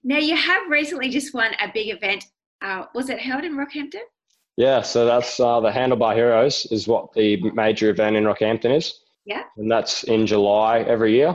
Now 0.03 0.19
you 0.19 0.37
have 0.37 0.71
recently 0.71 1.11
just 1.11 1.35
won 1.35 1.53
a 1.61 1.71
big 1.73 1.95
event. 1.95 2.25
Uh, 2.63 2.85
was 2.95 3.11
it 3.11 3.19
held 3.19 3.45
in 3.45 3.57
Rockhampton? 3.57 4.01
Yeah, 4.61 4.83
so 4.83 5.07
that's 5.07 5.41
uh, 5.41 5.59
the 5.61 5.71
Handlebar 5.71 6.15
Heroes 6.15 6.67
is 6.71 6.87
what 6.87 7.15
the 7.15 7.41
major 7.53 7.89
event 7.89 8.17
in 8.17 8.25
Rockhampton 8.25 8.77
is. 8.77 8.93
Yeah. 9.25 9.45
And 9.57 9.73
that's 9.73 10.03
in 10.05 10.27
July 10.27 10.81
every 10.81 11.15
year. 11.15 11.35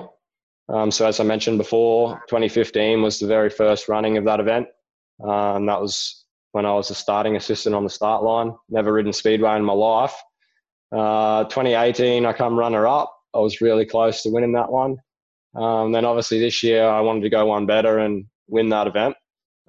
Um, 0.69 0.91
so 0.91 1.07
as 1.07 1.19
I 1.19 1.23
mentioned 1.23 1.57
before, 1.57 2.21
2015 2.27 3.01
was 3.01 3.17
the 3.17 3.25
very 3.25 3.49
first 3.49 3.89
running 3.89 4.17
of 4.17 4.25
that 4.25 4.39
event. 4.39 4.67
Uh, 5.23 5.55
and 5.55 5.67
that 5.67 5.81
was 5.81 6.25
when 6.51 6.67
I 6.67 6.73
was 6.73 6.91
a 6.91 6.93
starting 6.93 7.35
assistant 7.35 7.73
on 7.73 7.83
the 7.83 7.89
start 7.89 8.21
line. 8.21 8.53
Never 8.69 8.93
ridden 8.93 9.11
speedway 9.11 9.55
in 9.55 9.65
my 9.65 9.73
life. 9.73 10.13
Uh, 10.91 11.45
2018, 11.45 12.27
I 12.27 12.33
come 12.33 12.59
runner 12.59 12.85
up. 12.85 13.11
I 13.33 13.39
was 13.39 13.59
really 13.59 13.87
close 13.87 14.21
to 14.21 14.29
winning 14.29 14.53
that 14.53 14.71
one. 14.71 14.97
Um, 15.55 15.91
then 15.93 16.05
obviously 16.05 16.37
this 16.39 16.61
year, 16.61 16.87
I 16.87 17.01
wanted 17.01 17.21
to 17.21 17.31
go 17.31 17.47
one 17.47 17.65
better 17.65 17.97
and 17.97 18.25
win 18.47 18.69
that 18.69 18.85
event 18.85 19.15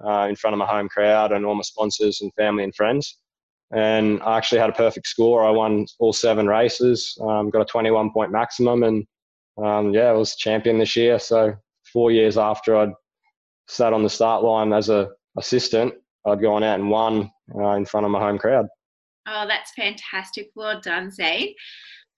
uh, 0.07 0.27
in 0.29 0.37
front 0.37 0.53
of 0.53 0.59
my 0.59 0.67
home 0.67 0.91
crowd 0.91 1.33
and 1.33 1.47
all 1.47 1.55
my 1.55 1.63
sponsors 1.63 2.21
and 2.21 2.31
family 2.35 2.63
and 2.63 2.75
friends. 2.75 3.17
And 3.73 4.23
I 4.23 4.37
actually 4.37 4.61
had 4.61 4.71
a 4.71 4.75
perfect 4.75 5.07
score. 5.07 5.45
I 5.45 5.51
won 5.51 5.87
all 5.99 6.13
seven 6.13 6.47
races, 6.47 7.19
um, 7.21 7.51
got 7.51 7.63
a 7.63 7.65
21 7.65 8.13
point 8.13 8.31
maximum, 8.31 8.85
and 8.85 9.05
um, 9.63 9.93
yeah, 9.93 10.09
I 10.09 10.13
was 10.13 10.37
champion 10.37 10.79
this 10.79 10.97
year. 10.97 11.19
So 11.19 11.55
four 11.93 12.11
years 12.11 12.39
after 12.39 12.77
I'd 12.77 12.93
sat 13.69 13.93
on 13.93 14.03
the 14.03 14.11
start 14.11 14.45
line 14.45 14.73
as 14.73 14.89
a 14.89 15.09
assistant, 15.37 15.95
I'd 16.27 16.41
gone 16.41 16.63
out 16.63 16.79
and 16.79 16.91
won 16.91 17.31
uh, 17.55 17.71
in 17.71 17.85
front 17.85 18.07
of 18.07 18.13
my 18.13 18.21
home 18.21 18.39
crowd. 18.39 18.67
Oh, 19.29 19.45
that's 19.49 19.73
fantastic. 19.73 20.51
Well 20.55 20.81
done, 20.81 21.11
Zane. 21.11 21.55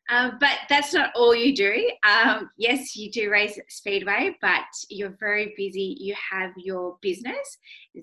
Uh, 0.08 0.30
but 0.40 0.58
that's 0.70 0.94
not 0.94 1.10
all 1.14 1.34
you 1.34 1.54
do. 1.54 1.90
Um, 2.08 2.50
yes, 2.56 2.96
you 2.96 3.10
do 3.10 3.30
race 3.30 3.58
Speedway, 3.68 4.36
but 4.40 4.64
you're 4.88 5.16
very 5.20 5.52
busy. 5.56 5.96
You 6.00 6.14
have 6.30 6.52
your 6.56 6.96
business, 7.02 7.58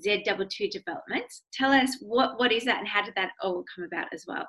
Z22 0.06 0.70
Developments. 0.70 1.44
Tell 1.52 1.72
us 1.72 1.98
what, 2.02 2.38
what 2.38 2.52
is 2.52 2.64
that 2.66 2.78
and 2.78 2.88
how 2.88 3.04
did 3.04 3.16
that 3.16 3.32
all 3.42 3.66
come 3.74 3.86
about 3.86 4.08
as 4.14 4.26
well? 4.28 4.48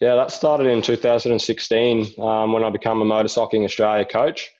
Yeah, 0.00 0.16
that 0.16 0.30
started 0.30 0.66
in 0.66 0.82
2016 0.82 2.20
um, 2.20 2.52
when 2.52 2.64
I 2.64 2.70
became 2.70 3.00
a 3.00 3.04
Motorcycling 3.04 3.64
Australia 3.64 4.04
coach. 4.04 4.50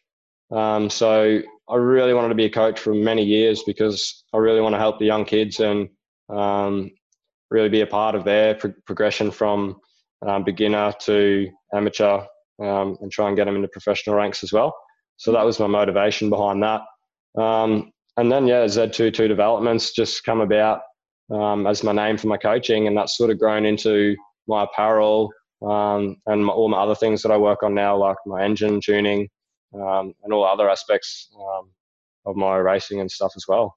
Um, 0.50 0.90
so 0.90 1.40
I 1.68 1.76
really 1.76 2.14
wanted 2.14 2.30
to 2.30 2.34
be 2.34 2.46
a 2.46 2.50
coach 2.50 2.80
for 2.80 2.94
many 2.94 3.24
years 3.24 3.62
because 3.62 4.24
I 4.32 4.38
really 4.38 4.60
want 4.60 4.74
to 4.74 4.78
help 4.78 4.98
the 4.98 5.06
young 5.06 5.24
kids 5.24 5.60
and 5.60 5.88
um, 6.28 6.90
really 7.50 7.68
be 7.68 7.82
a 7.82 7.86
part 7.86 8.14
of 8.14 8.24
their 8.24 8.54
pro- 8.54 8.74
progression 8.86 9.30
from 9.30 9.80
um, 10.26 10.44
beginner 10.44 10.92
to 11.00 11.48
amateur 11.74 12.20
um, 12.62 12.96
and 13.00 13.10
try 13.10 13.28
and 13.28 13.36
get 13.36 13.46
them 13.46 13.56
into 13.56 13.68
professional 13.68 14.16
ranks 14.16 14.42
as 14.42 14.52
well. 14.52 14.74
So 15.16 15.32
that 15.32 15.44
was 15.44 15.58
my 15.60 15.66
motivation 15.66 16.30
behind 16.30 16.62
that. 16.62 16.82
Um, 17.40 17.92
and 18.16 18.30
then, 18.30 18.46
yeah, 18.46 18.64
Z22 18.64 19.28
developments 19.28 19.92
just 19.92 20.24
come 20.24 20.40
about 20.40 20.80
um, 21.32 21.66
as 21.66 21.82
my 21.82 21.92
name 21.92 22.18
for 22.18 22.26
my 22.26 22.36
coaching, 22.36 22.86
and 22.86 22.96
that's 22.96 23.16
sort 23.16 23.30
of 23.30 23.38
grown 23.38 23.64
into 23.64 24.16
my 24.46 24.64
apparel 24.64 25.30
um, 25.62 26.16
and 26.26 26.44
my, 26.44 26.52
all 26.52 26.68
my 26.68 26.78
other 26.78 26.94
things 26.94 27.22
that 27.22 27.30
I 27.30 27.36
work 27.36 27.62
on 27.62 27.74
now, 27.74 27.96
like 27.96 28.16
my 28.26 28.42
engine 28.44 28.80
tuning 28.84 29.28
um, 29.74 30.12
and 30.24 30.32
all 30.32 30.44
other 30.44 30.68
aspects 30.68 31.30
of 32.26 32.36
my 32.36 32.56
racing 32.56 33.00
and 33.00 33.10
stuff 33.10 33.32
as 33.36 33.44
well. 33.48 33.74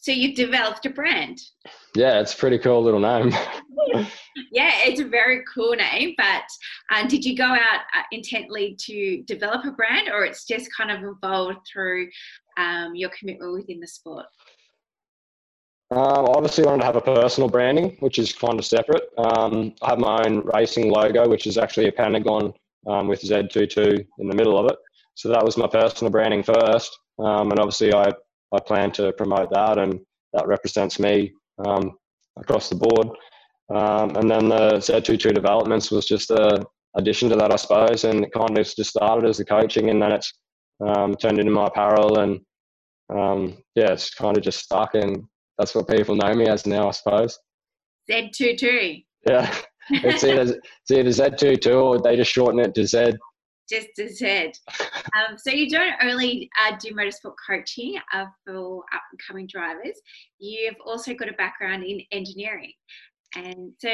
So 0.00 0.12
you've 0.12 0.34
developed 0.34 0.86
a 0.86 0.90
brand. 0.90 1.38
Yeah, 1.94 2.20
it's 2.20 2.32
a 2.32 2.36
pretty 2.36 2.58
cool 2.58 2.82
little 2.82 3.00
name. 3.00 3.30
yeah, 4.50 4.70
it's 4.86 5.00
a 5.00 5.04
very 5.04 5.42
cool 5.52 5.72
name. 5.72 6.14
But 6.16 6.44
uh, 6.90 7.06
did 7.06 7.22
you 7.22 7.36
go 7.36 7.44
out 7.44 7.80
uh, 7.94 8.02
intently 8.10 8.76
to 8.80 9.22
develop 9.24 9.66
a 9.66 9.72
brand, 9.72 10.08
or 10.08 10.24
it's 10.24 10.46
just 10.46 10.74
kind 10.74 10.90
of 10.90 11.02
evolved 11.04 11.58
through 11.70 12.08
um, 12.56 12.94
your 12.94 13.10
commitment 13.10 13.52
within 13.52 13.78
the 13.78 13.86
sport? 13.86 14.24
Um, 15.90 16.24
obviously, 16.28 16.64
I 16.64 16.68
wanted 16.68 16.80
to 16.80 16.86
have 16.86 16.96
a 16.96 17.00
personal 17.02 17.50
branding, 17.50 17.96
which 18.00 18.18
is 18.18 18.32
kind 18.32 18.58
of 18.58 18.64
separate. 18.64 19.02
Um, 19.18 19.74
I 19.82 19.90
have 19.90 19.98
my 19.98 20.24
own 20.24 20.46
racing 20.54 20.90
logo, 20.90 21.28
which 21.28 21.46
is 21.46 21.58
actually 21.58 21.88
a 21.88 21.92
pentagon 21.92 22.54
um, 22.86 23.06
with 23.06 23.20
Z22 23.20 24.06
in 24.18 24.28
the 24.28 24.34
middle 24.34 24.56
of 24.56 24.70
it. 24.70 24.78
So 25.16 25.28
that 25.28 25.44
was 25.44 25.58
my 25.58 25.66
personal 25.66 26.10
branding 26.10 26.42
first. 26.42 26.96
Um, 27.18 27.50
and 27.50 27.58
obviously, 27.58 27.92
I 27.92 28.12
I 28.52 28.60
plan 28.60 28.90
to 28.92 29.12
promote 29.12 29.50
that, 29.52 29.78
and 29.78 30.00
that 30.32 30.46
represents 30.46 30.98
me 30.98 31.32
um, 31.64 31.96
across 32.38 32.68
the 32.68 32.76
board. 32.76 33.08
Um, 33.74 34.16
and 34.16 34.28
then 34.28 34.48
the 34.48 34.78
Z22 34.78 35.32
developments 35.32 35.90
was 35.90 36.06
just 36.06 36.30
a 36.30 36.64
addition 36.96 37.28
to 37.28 37.36
that, 37.36 37.52
I 37.52 37.56
suppose, 37.56 38.04
and 38.04 38.24
it 38.24 38.32
kind 38.32 38.58
of 38.58 38.64
just 38.64 38.90
started 38.90 39.28
as 39.28 39.38
the 39.38 39.44
coaching, 39.44 39.90
and 39.90 40.02
then 40.02 40.12
it's 40.12 40.32
um, 40.84 41.14
turned 41.14 41.38
into 41.38 41.52
my 41.52 41.66
apparel, 41.66 42.18
and 42.18 42.40
um, 43.14 43.58
yeah, 43.74 43.92
it's 43.92 44.12
kind 44.12 44.36
of 44.36 44.42
just 44.42 44.60
stuck, 44.60 44.94
and 44.94 45.24
that's 45.58 45.74
what 45.74 45.88
people 45.88 46.16
know 46.16 46.34
me 46.34 46.46
as 46.46 46.66
now, 46.66 46.88
I 46.88 46.92
suppose. 46.92 47.38
Z22. 48.10 49.04
Yeah, 49.28 49.54
it's 49.90 50.24
either, 50.24 50.58
it's 50.88 50.90
either 50.90 51.30
Z22 51.30 51.82
or 51.82 52.00
they 52.00 52.16
just 52.16 52.32
shorten 52.32 52.60
it 52.60 52.74
to 52.74 52.86
Z 52.86 53.12
just 53.70 53.98
as 53.98 54.18
said. 54.18 54.52
Um, 55.14 55.36
so 55.38 55.50
you 55.50 55.68
don't 55.68 55.94
only 56.02 56.50
uh, 56.60 56.76
do 56.80 56.92
motorsport 56.92 57.34
coaching 57.46 57.98
uh, 58.12 58.26
for 58.46 58.84
up 58.92 59.02
and 59.10 59.20
coming 59.26 59.46
drivers, 59.46 60.00
you've 60.38 60.76
also 60.84 61.14
got 61.14 61.28
a 61.28 61.34
background 61.34 61.84
in 61.84 62.00
engineering. 62.12 62.72
And 63.36 63.72
so 63.78 63.90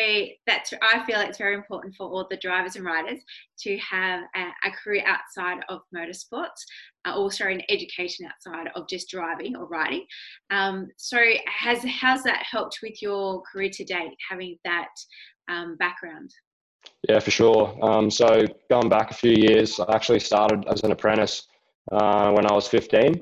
that's 0.46 0.72
I 0.80 1.04
feel 1.04 1.20
it's 1.20 1.36
very 1.36 1.54
important 1.54 1.94
for 1.94 2.08
all 2.08 2.26
the 2.28 2.38
drivers 2.38 2.76
and 2.76 2.84
riders 2.84 3.20
to 3.60 3.76
have 3.78 4.22
a, 4.34 4.68
a 4.68 4.70
career 4.82 5.04
outside 5.06 5.62
of 5.68 5.80
motorsports, 5.94 6.62
uh, 7.06 7.14
also 7.14 7.44
an 7.44 7.60
education 7.68 8.26
outside 8.26 8.68
of 8.74 8.88
just 8.88 9.10
driving 9.10 9.56
or 9.56 9.66
riding. 9.66 10.06
Um, 10.50 10.88
so 10.96 11.18
has 11.46 11.84
how's 11.84 12.22
that 12.22 12.44
helped 12.50 12.78
with 12.82 13.02
your 13.02 13.42
career 13.42 13.68
to 13.74 13.84
date, 13.84 14.16
having 14.30 14.56
that 14.64 14.88
um, 15.50 15.76
background? 15.76 16.30
Yeah, 17.08 17.20
for 17.20 17.30
sure. 17.30 17.78
Um, 17.82 18.10
so 18.10 18.44
going 18.70 18.88
back 18.88 19.10
a 19.10 19.14
few 19.14 19.32
years, 19.32 19.78
I 19.78 19.94
actually 19.94 20.20
started 20.20 20.66
as 20.68 20.82
an 20.82 20.92
apprentice 20.92 21.46
uh, 21.92 22.32
when 22.32 22.46
I 22.46 22.52
was 22.52 22.66
15. 22.68 23.20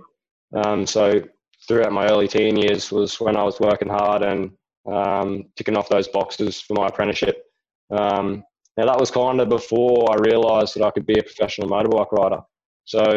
Um, 0.55 0.87
so 0.87 1.23
throughout 1.67 1.93
my 1.93 2.07
early 2.07 2.29
teen 2.29 2.57
years 2.57 2.91
was 2.91 3.21
when 3.21 3.37
I 3.37 3.43
was 3.43 3.61
working 3.61 3.89
hard 3.89 4.23
and 4.23 4.51
um, 4.91 5.45
ticking 5.57 5.77
off 5.77 5.89
those 5.89 6.09
boxes 6.09 6.61
for 6.61 6.75
my 6.75 6.87
apprenticeship. 6.87 7.45
Um, 7.91 8.45
now 8.77 8.87
that 8.87 8.99
was 8.99 9.11
kind 9.11 9.41
of 9.41 9.49
before 9.49 10.11
I 10.11 10.17
realised 10.17 10.75
that 10.75 10.85
I 10.85 10.91
could 10.91 11.07
be 11.07 11.19
a 11.19 11.23
professional 11.23 11.69
motorbike 11.69 12.13
rider. 12.13 12.41
So 12.85 13.17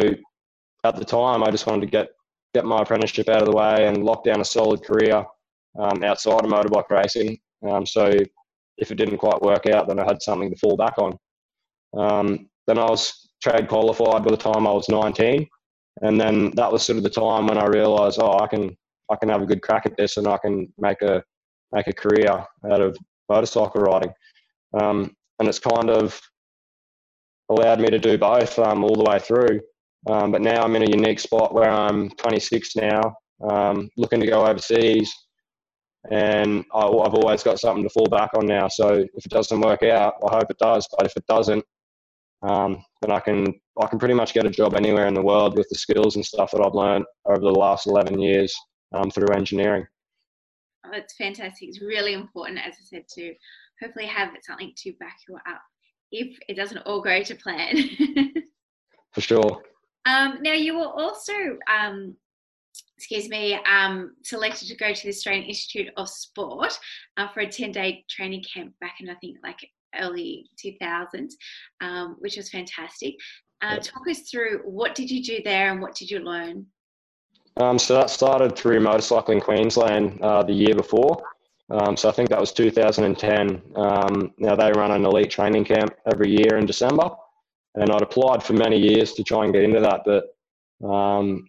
at 0.84 0.96
the 0.96 1.04
time, 1.04 1.42
I 1.42 1.50
just 1.50 1.66
wanted 1.66 1.82
to 1.82 1.90
get 1.90 2.10
get 2.54 2.64
my 2.64 2.80
apprenticeship 2.80 3.28
out 3.28 3.42
of 3.42 3.46
the 3.46 3.56
way 3.56 3.86
and 3.86 4.04
lock 4.04 4.24
down 4.24 4.40
a 4.40 4.44
solid 4.44 4.82
career 4.82 5.22
um, 5.78 6.02
outside 6.02 6.44
of 6.44 6.50
motorbike 6.50 6.88
racing. 6.88 7.38
Um, 7.68 7.84
so 7.84 8.10
if 8.78 8.90
it 8.90 8.96
didn't 8.96 9.18
quite 9.18 9.42
work 9.42 9.66
out, 9.66 9.88
then 9.88 9.98
I 9.98 10.04
had 10.04 10.22
something 10.22 10.50
to 10.50 10.56
fall 10.56 10.76
back 10.76 10.94
on. 10.98 11.18
Um, 11.96 12.48
then 12.66 12.78
I 12.78 12.84
was 12.84 13.28
trade 13.42 13.68
qualified 13.68 14.24
by 14.24 14.30
the 14.30 14.36
time 14.36 14.66
I 14.66 14.72
was 14.72 14.88
19, 14.88 15.46
and 16.02 16.20
then 16.20 16.50
that 16.52 16.70
was 16.70 16.84
sort 16.84 16.98
of 16.98 17.02
the 17.04 17.10
time 17.10 17.46
when 17.46 17.58
I 17.58 17.66
realised, 17.66 18.18
oh, 18.20 18.38
I 18.38 18.46
can 18.46 18.76
I 19.10 19.16
can 19.16 19.30
have 19.30 19.42
a 19.42 19.46
good 19.46 19.62
crack 19.62 19.86
at 19.86 19.96
this, 19.96 20.16
and 20.16 20.26
I 20.26 20.38
can 20.38 20.72
make 20.78 21.02
a 21.02 21.22
make 21.72 21.86
a 21.86 21.92
career 21.92 22.44
out 22.70 22.80
of 22.80 22.96
motorcycle 23.28 23.80
riding. 23.82 24.12
Um, 24.80 25.14
and 25.38 25.48
it's 25.48 25.58
kind 25.58 25.90
of 25.90 26.20
allowed 27.48 27.80
me 27.80 27.88
to 27.88 27.98
do 27.98 28.18
both 28.18 28.58
um, 28.58 28.84
all 28.84 28.94
the 28.94 29.08
way 29.08 29.18
through. 29.18 29.60
Um, 30.08 30.30
but 30.30 30.42
now 30.42 30.62
I'm 30.62 30.76
in 30.76 30.82
a 30.82 30.90
unique 30.90 31.20
spot 31.20 31.54
where 31.54 31.70
I'm 31.70 32.10
26 32.10 32.76
now, 32.76 33.00
um, 33.50 33.90
looking 33.96 34.20
to 34.20 34.26
go 34.26 34.46
overseas, 34.46 35.12
and 36.10 36.64
I, 36.74 36.80
have 36.80 37.14
always 37.14 37.42
got 37.42 37.60
something 37.60 37.82
to 37.84 37.90
fall 37.90 38.06
back 38.06 38.30
on 38.34 38.46
now. 38.46 38.68
So 38.68 39.04
if 39.14 39.26
it 39.26 39.30
doesn't 39.30 39.60
work 39.60 39.82
out, 39.82 40.14
I 40.26 40.36
hope 40.36 40.50
it 40.50 40.58
does. 40.58 40.88
But 40.96 41.06
if 41.06 41.16
it 41.16 41.26
doesn't, 41.26 41.64
um, 42.42 42.84
then 43.02 43.10
I 43.10 43.20
can 43.20 43.52
I 43.80 43.86
can 43.86 43.98
pretty 43.98 44.14
much 44.14 44.32
get 44.32 44.46
a 44.46 44.50
job 44.50 44.74
anywhere 44.74 45.06
in 45.06 45.14
the 45.14 45.22
world 45.22 45.56
with 45.56 45.68
the 45.68 45.76
skills 45.76 46.16
and 46.16 46.24
stuff 46.24 46.50
that 46.52 46.64
I've 46.64 46.74
learned 46.74 47.04
over 47.26 47.40
the 47.40 47.50
last 47.50 47.86
11 47.86 48.20
years 48.20 48.54
um, 48.92 49.10
through 49.10 49.34
engineering. 49.34 49.86
Oh, 50.86 50.90
that's 50.92 51.16
fantastic. 51.16 51.68
It's 51.68 51.80
really 51.80 52.14
important, 52.14 52.58
as 52.58 52.74
I 52.74 52.84
said, 52.84 53.04
to 53.14 53.34
hopefully 53.82 54.06
have 54.06 54.30
something 54.42 54.72
to 54.76 54.92
back 54.98 55.16
you 55.28 55.36
up 55.36 55.62
if 56.10 56.38
it 56.48 56.54
doesn't 56.54 56.78
all 56.78 57.02
go 57.02 57.22
to 57.22 57.34
plan. 57.34 57.76
For 59.12 59.20
sure. 59.20 59.62
Um, 60.06 60.38
now, 60.42 60.54
you 60.54 60.78
were 60.78 60.86
also 60.86 61.32
um, 61.72 62.16
excuse 62.96 63.28
me, 63.28 63.58
um, 63.70 64.14
selected 64.24 64.68
to 64.68 64.76
go 64.76 64.92
to 64.92 65.02
the 65.02 65.08
Australian 65.08 65.44
Institute 65.44 65.88
of 65.96 66.08
Sport 66.08 66.78
uh, 67.16 67.28
for 67.28 67.40
a 67.40 67.48
10 67.48 67.72
day 67.72 68.04
training 68.10 68.44
camp 68.52 68.74
back 68.80 68.96
in, 69.00 69.08
I 69.08 69.14
think, 69.16 69.38
like 69.42 69.58
early 69.98 70.46
2000s, 70.64 71.30
um, 71.80 72.16
which 72.18 72.36
was 72.36 72.50
fantastic. 72.50 73.14
Uh, 73.62 73.76
talk 73.76 74.06
us 74.08 74.30
through 74.30 74.60
what 74.64 74.94
did 74.94 75.10
you 75.10 75.22
do 75.22 75.40
there 75.44 75.72
and 75.72 75.80
what 75.80 75.94
did 75.94 76.10
you 76.10 76.20
learn? 76.20 76.66
Um, 77.56 77.78
so 77.78 77.94
that 77.94 78.10
started 78.10 78.56
through 78.56 78.80
Motorcycling 78.80 79.42
Queensland 79.42 80.20
uh, 80.22 80.44
the 80.44 80.52
year 80.52 80.74
before. 80.74 81.22
Um, 81.70 81.96
so 81.96 82.08
I 82.08 82.12
think 82.12 82.30
that 82.30 82.40
was 82.40 82.52
2010. 82.52 83.62
Um, 83.76 84.32
now 84.38 84.54
they 84.54 84.70
run 84.72 84.92
an 84.92 85.04
elite 85.04 85.30
training 85.30 85.64
camp 85.64 85.94
every 86.10 86.30
year 86.30 86.56
in 86.56 86.66
December, 86.66 87.10
and 87.74 87.90
I'd 87.90 88.02
applied 88.02 88.42
for 88.42 88.54
many 88.54 88.78
years 88.78 89.12
to 89.14 89.24
try 89.24 89.44
and 89.44 89.52
get 89.52 89.64
into 89.64 89.80
that, 89.80 90.02
but 90.04 90.88
um, 90.88 91.48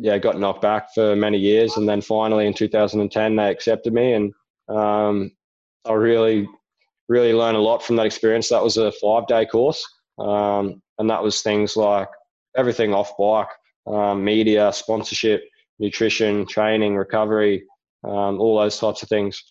yeah, 0.00 0.16
got 0.16 0.38
knocked 0.38 0.62
back 0.62 0.94
for 0.94 1.16
many 1.16 1.38
years, 1.38 1.76
and 1.76 1.88
then 1.88 2.00
finally 2.00 2.46
in 2.46 2.54
2010 2.54 3.36
they 3.36 3.50
accepted 3.50 3.92
me, 3.92 4.12
and 4.12 4.32
um, 4.68 5.32
I 5.84 5.92
really, 5.94 6.48
really 7.08 7.32
learned 7.32 7.56
a 7.56 7.60
lot 7.60 7.82
from 7.82 7.96
that 7.96 8.06
experience. 8.06 8.48
That 8.48 8.62
was 8.62 8.76
a 8.76 8.92
five-day 8.92 9.46
course, 9.46 9.84
um, 10.18 10.80
and 10.98 11.10
that 11.10 11.22
was 11.22 11.42
things 11.42 11.76
like 11.76 12.08
everything 12.56 12.94
off 12.94 13.16
bike, 13.18 13.48
um, 13.88 14.24
media, 14.24 14.72
sponsorship, 14.72 15.42
nutrition, 15.80 16.46
training, 16.46 16.96
recovery, 16.96 17.64
um, 18.04 18.40
all 18.40 18.58
those 18.58 18.78
types 18.78 19.02
of 19.02 19.08
things. 19.08 19.42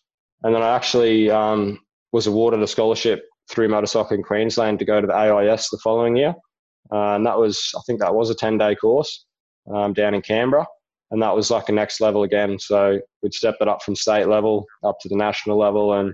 And 0.43 0.55
then 0.55 0.61
I 0.61 0.75
actually 0.75 1.29
um, 1.29 1.79
was 2.13 2.27
awarded 2.27 2.61
a 2.61 2.67
scholarship 2.67 3.25
through 3.49 3.69
Motorcycling 3.69 4.23
Queensland 4.23 4.79
to 4.79 4.85
go 4.85 5.01
to 5.01 5.07
the 5.07 5.13
AIS 5.13 5.69
the 5.69 5.79
following 5.83 6.15
year. 6.15 6.35
Uh, 6.91 7.15
and 7.15 7.25
that 7.25 7.37
was, 7.37 7.71
I 7.75 7.81
think 7.85 7.99
that 7.99 8.15
was 8.15 8.29
a 8.29 8.35
10 8.35 8.57
day 8.57 8.75
course 8.75 9.25
um, 9.73 9.93
down 9.93 10.13
in 10.13 10.21
Canberra. 10.21 10.65
And 11.11 11.21
that 11.21 11.35
was 11.35 11.49
like 11.49 11.69
a 11.69 11.71
next 11.71 12.01
level 12.01 12.23
again. 12.23 12.59
So 12.59 12.99
we'd 13.21 13.33
step 13.33 13.55
it 13.61 13.67
up 13.67 13.81
from 13.81 13.95
state 13.95 14.27
level 14.27 14.65
up 14.83 14.97
to 15.01 15.09
the 15.09 15.15
national 15.15 15.57
level 15.57 15.93
and 15.93 16.13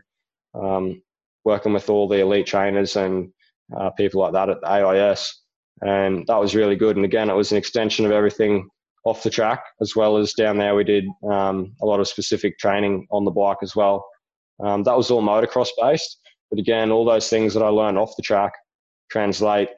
um, 0.54 1.02
working 1.46 1.74
with 1.74 1.90
all 1.90 2.08
the 2.08 2.20
elite 2.20 2.46
trainers 2.46 2.96
and 2.96 3.32
uh, 3.76 3.90
people 3.92 4.22
like 4.22 4.34
that 4.34 4.50
at 4.50 4.62
the 4.62 4.68
AIS. 4.68 5.42
And 5.82 6.26
that 6.28 6.40
was 6.40 6.56
really 6.56 6.76
good. 6.76 6.96
And 6.96 7.06
again, 7.06 7.30
it 7.30 7.36
was 7.36 7.52
an 7.52 7.58
extension 7.58 8.06
of 8.06 8.12
everything 8.12 8.70
off 9.06 9.24
the 9.24 9.30
track 9.30 9.64
as 9.82 9.96
well 9.96 10.18
as 10.18 10.34
down 10.34 10.58
there. 10.58 10.76
We 10.76 10.84
did 10.84 11.06
um, 11.30 11.76
a 11.82 11.86
lot 11.86 12.00
of 12.00 12.08
specific 12.08 12.58
training 12.60 13.08
on 13.12 13.26
the 13.26 13.32
bike 13.32 13.58
as 13.62 13.76
well. 13.76 14.06
Um, 14.64 14.84
that 14.84 14.96
was 14.96 15.10
all 15.10 15.22
motocross 15.22 15.70
based. 15.80 16.20
But 16.50 16.60
again, 16.60 16.92
all 16.92 17.04
those 17.04 17.30
things 17.30 17.54
that 17.56 17.64
I 17.64 17.70
learned 17.70 17.98
off 17.98 18.16
the 18.16 18.22
track 18.22 18.54
translate 19.10 19.70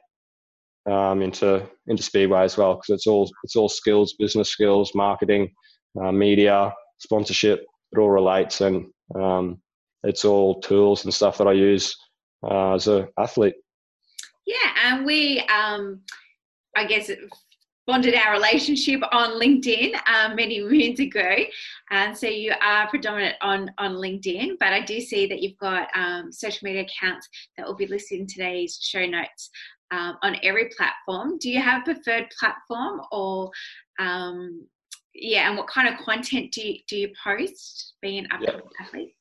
um, 0.90 1.22
into 1.22 1.66
into 1.88 2.02
speedway 2.02 2.42
as 2.42 2.56
well 2.56 2.74
because 2.74 2.94
it's 2.94 3.06
all 3.06 3.30
it's 3.44 3.56
all 3.56 3.68
skills, 3.68 4.14
business 4.18 4.50
skills, 4.50 4.94
marketing, 4.94 5.52
uh, 6.00 6.12
media, 6.12 6.72
sponsorship. 6.98 7.64
It 7.92 7.98
all 7.98 8.10
relates, 8.10 8.60
and 8.60 8.86
um, 9.14 9.60
it's 10.02 10.24
all 10.24 10.60
tools 10.60 11.04
and 11.04 11.14
stuff 11.14 11.38
that 11.38 11.46
I 11.46 11.52
use 11.52 11.96
uh, 12.42 12.74
as 12.74 12.88
an 12.88 13.08
athlete. 13.18 13.54
Yeah, 14.46 14.70
and 14.84 15.04
we, 15.04 15.40
um, 15.40 16.00
I 16.76 16.84
guess, 16.86 17.10
bonded 17.86 18.14
our 18.14 18.32
relationship 18.32 19.00
on 19.12 19.40
LinkedIn 19.40 19.94
um, 20.08 20.36
many 20.36 20.60
moons 20.68 21.00
ago. 21.00 21.36
And 21.90 22.16
so 22.16 22.26
you 22.26 22.52
are 22.60 22.88
predominant 22.88 23.36
on, 23.40 23.70
on 23.78 23.94
LinkedIn, 23.94 24.56
but 24.58 24.72
I 24.72 24.80
do 24.80 25.00
see 25.00 25.26
that 25.26 25.40
you've 25.40 25.58
got 25.58 25.88
um, 25.94 26.32
social 26.32 26.64
media 26.66 26.82
accounts 26.82 27.28
that 27.56 27.66
will 27.66 27.76
be 27.76 27.86
listed 27.86 28.20
in 28.20 28.26
today's 28.26 28.78
show 28.80 29.06
notes 29.06 29.50
um, 29.90 30.16
on 30.22 30.36
every 30.42 30.70
platform. 30.76 31.38
Do 31.38 31.50
you 31.50 31.60
have 31.60 31.82
a 31.82 31.94
preferred 31.94 32.26
platform 32.38 33.00
or, 33.12 33.50
um, 33.98 34.66
yeah, 35.14 35.48
and 35.48 35.56
what 35.56 35.68
kind 35.68 35.88
of 35.88 35.98
content 36.04 36.52
do 36.52 36.66
you, 36.66 36.78
do 36.88 36.96
you 36.96 37.12
post 37.22 37.94
being 38.02 38.18
an 38.18 38.26
upcoming 38.32 38.54
yep. 38.54 38.72
athlete? 38.80 39.14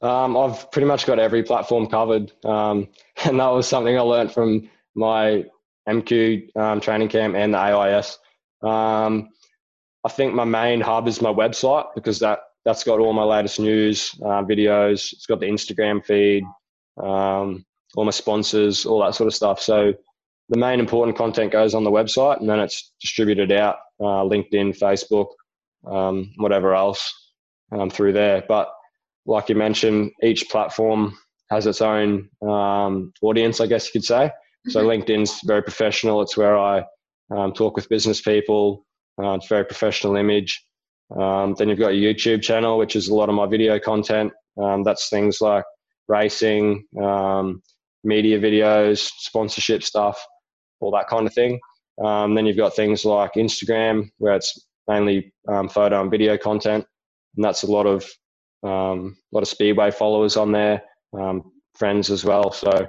Um, 0.00 0.36
I've 0.36 0.70
pretty 0.70 0.86
much 0.86 1.06
got 1.06 1.18
every 1.18 1.42
platform 1.42 1.86
covered, 1.86 2.32
um, 2.44 2.88
and 3.24 3.40
that 3.40 3.48
was 3.48 3.68
something 3.68 3.96
I 3.96 4.00
learned 4.00 4.32
from 4.32 4.68
my 4.94 5.44
MQ 5.88 6.56
um, 6.56 6.80
training 6.80 7.08
camp 7.08 7.34
and 7.34 7.54
the 7.54 7.58
AIS. 7.58 8.18
Um, 8.62 9.30
I 10.04 10.08
think 10.10 10.34
my 10.34 10.44
main 10.44 10.80
hub 10.80 11.08
is 11.08 11.20
my 11.20 11.32
website 11.32 11.86
because 11.94 12.18
that 12.20 12.40
that's 12.64 12.84
got 12.84 13.00
all 13.00 13.12
my 13.12 13.22
latest 13.22 13.60
news, 13.60 14.14
uh, 14.22 14.42
videos. 14.42 15.12
It's 15.12 15.26
got 15.26 15.40
the 15.40 15.46
Instagram 15.46 16.04
feed, 16.04 16.44
um, 17.02 17.64
all 17.96 18.04
my 18.04 18.10
sponsors, 18.10 18.86
all 18.86 19.00
that 19.00 19.14
sort 19.14 19.26
of 19.26 19.34
stuff. 19.34 19.60
So 19.60 19.94
the 20.48 20.58
main 20.58 20.80
important 20.80 21.16
content 21.16 21.52
goes 21.52 21.74
on 21.74 21.84
the 21.84 21.90
website, 21.90 22.40
and 22.40 22.48
then 22.48 22.60
it's 22.60 22.92
distributed 23.00 23.52
out 23.52 23.76
uh, 24.00 24.22
LinkedIn, 24.24 24.78
Facebook, 24.78 25.28
um, 25.86 26.32
whatever 26.36 26.74
else 26.74 27.12
um, 27.72 27.90
through 27.90 28.12
there. 28.12 28.44
But 28.48 28.70
like 29.26 29.48
you 29.48 29.54
mentioned, 29.54 30.12
each 30.22 30.48
platform 30.48 31.18
has 31.50 31.66
its 31.66 31.80
own 31.80 32.28
um, 32.42 33.12
audience, 33.22 33.60
I 33.60 33.66
guess 33.66 33.86
you 33.86 33.92
could 33.92 34.04
say. 34.04 34.30
So 34.68 34.80
mm-hmm. 34.80 35.02
LinkedIn's 35.02 35.40
very 35.44 35.62
professional. 35.62 36.22
It's 36.22 36.36
where 36.36 36.58
I 36.58 36.84
um, 37.30 37.52
talk 37.52 37.76
with 37.76 37.88
business 37.88 38.20
people. 38.20 38.84
Uh, 39.22 39.34
it's 39.34 39.48
very 39.48 39.64
professional 39.64 40.16
image. 40.16 40.64
Um, 41.18 41.54
then 41.58 41.68
you've 41.68 41.78
got 41.78 41.96
your 41.96 42.12
YouTube 42.12 42.42
channel, 42.42 42.78
which 42.78 42.96
is 42.96 43.08
a 43.08 43.14
lot 43.14 43.28
of 43.28 43.34
my 43.34 43.46
video 43.46 43.78
content. 43.78 44.32
Um, 44.62 44.82
that's 44.84 45.08
things 45.08 45.40
like 45.40 45.64
racing, 46.08 46.84
um, 47.02 47.62
media 48.04 48.38
videos, 48.38 49.10
sponsorship 49.18 49.82
stuff, 49.82 50.24
all 50.80 50.90
that 50.92 51.08
kind 51.08 51.26
of 51.26 51.34
thing. 51.34 51.58
Um, 52.04 52.34
then 52.34 52.46
you've 52.46 52.56
got 52.56 52.76
things 52.76 53.04
like 53.04 53.32
Instagram, 53.34 54.08
where 54.18 54.34
it's 54.34 54.66
mainly 54.86 55.32
um, 55.48 55.68
photo 55.68 56.00
and 56.00 56.10
video 56.10 56.36
content, 56.36 56.84
and 57.36 57.44
that's 57.44 57.64
a 57.64 57.70
lot 57.70 57.86
of 57.86 58.04
um, 58.64 59.16
a 59.32 59.36
lot 59.36 59.42
of 59.42 59.48
speedway 59.48 59.90
followers 59.90 60.36
on 60.36 60.52
there, 60.52 60.82
friends 61.76 62.10
as 62.10 62.24
well. 62.24 62.52
So 62.52 62.88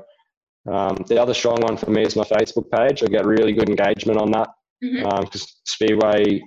um, 0.67 0.98
the 1.08 1.22
other 1.22 1.34
strong 1.34 1.62
one 1.62 1.78
for 1.78 1.89
me 1.89 2.04
is 2.04 2.15
my 2.15 2.24
Facebook 2.24 2.69
page. 2.72 3.04
I 3.04 3.08
get 3.08 3.26
really 3.26 3.54
good 3.54 3.69
engagement 3.69 4.19
on 4.19 4.32
that 4.32 4.50
because 4.82 5.04
mm-hmm. 5.04 5.08
um, 5.08 5.28
Speedway, 5.65 6.41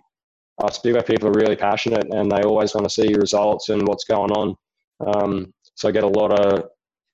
uh, 0.63 0.71
Speedway 0.71 1.03
people 1.03 1.29
are 1.29 1.41
really 1.41 1.57
passionate 1.57 2.07
and 2.13 2.31
they 2.31 2.43
always 2.43 2.75
want 2.75 2.85
to 2.85 2.91
see 2.91 3.15
results 3.15 3.69
and 3.69 3.87
what's 3.87 4.05
going 4.05 4.31
on. 4.33 4.55
Um, 5.07 5.53
so 5.75 5.89
I 5.89 5.93
get 5.93 6.05
a 6.05 6.09
lot 6.09 6.39
of 6.39 6.65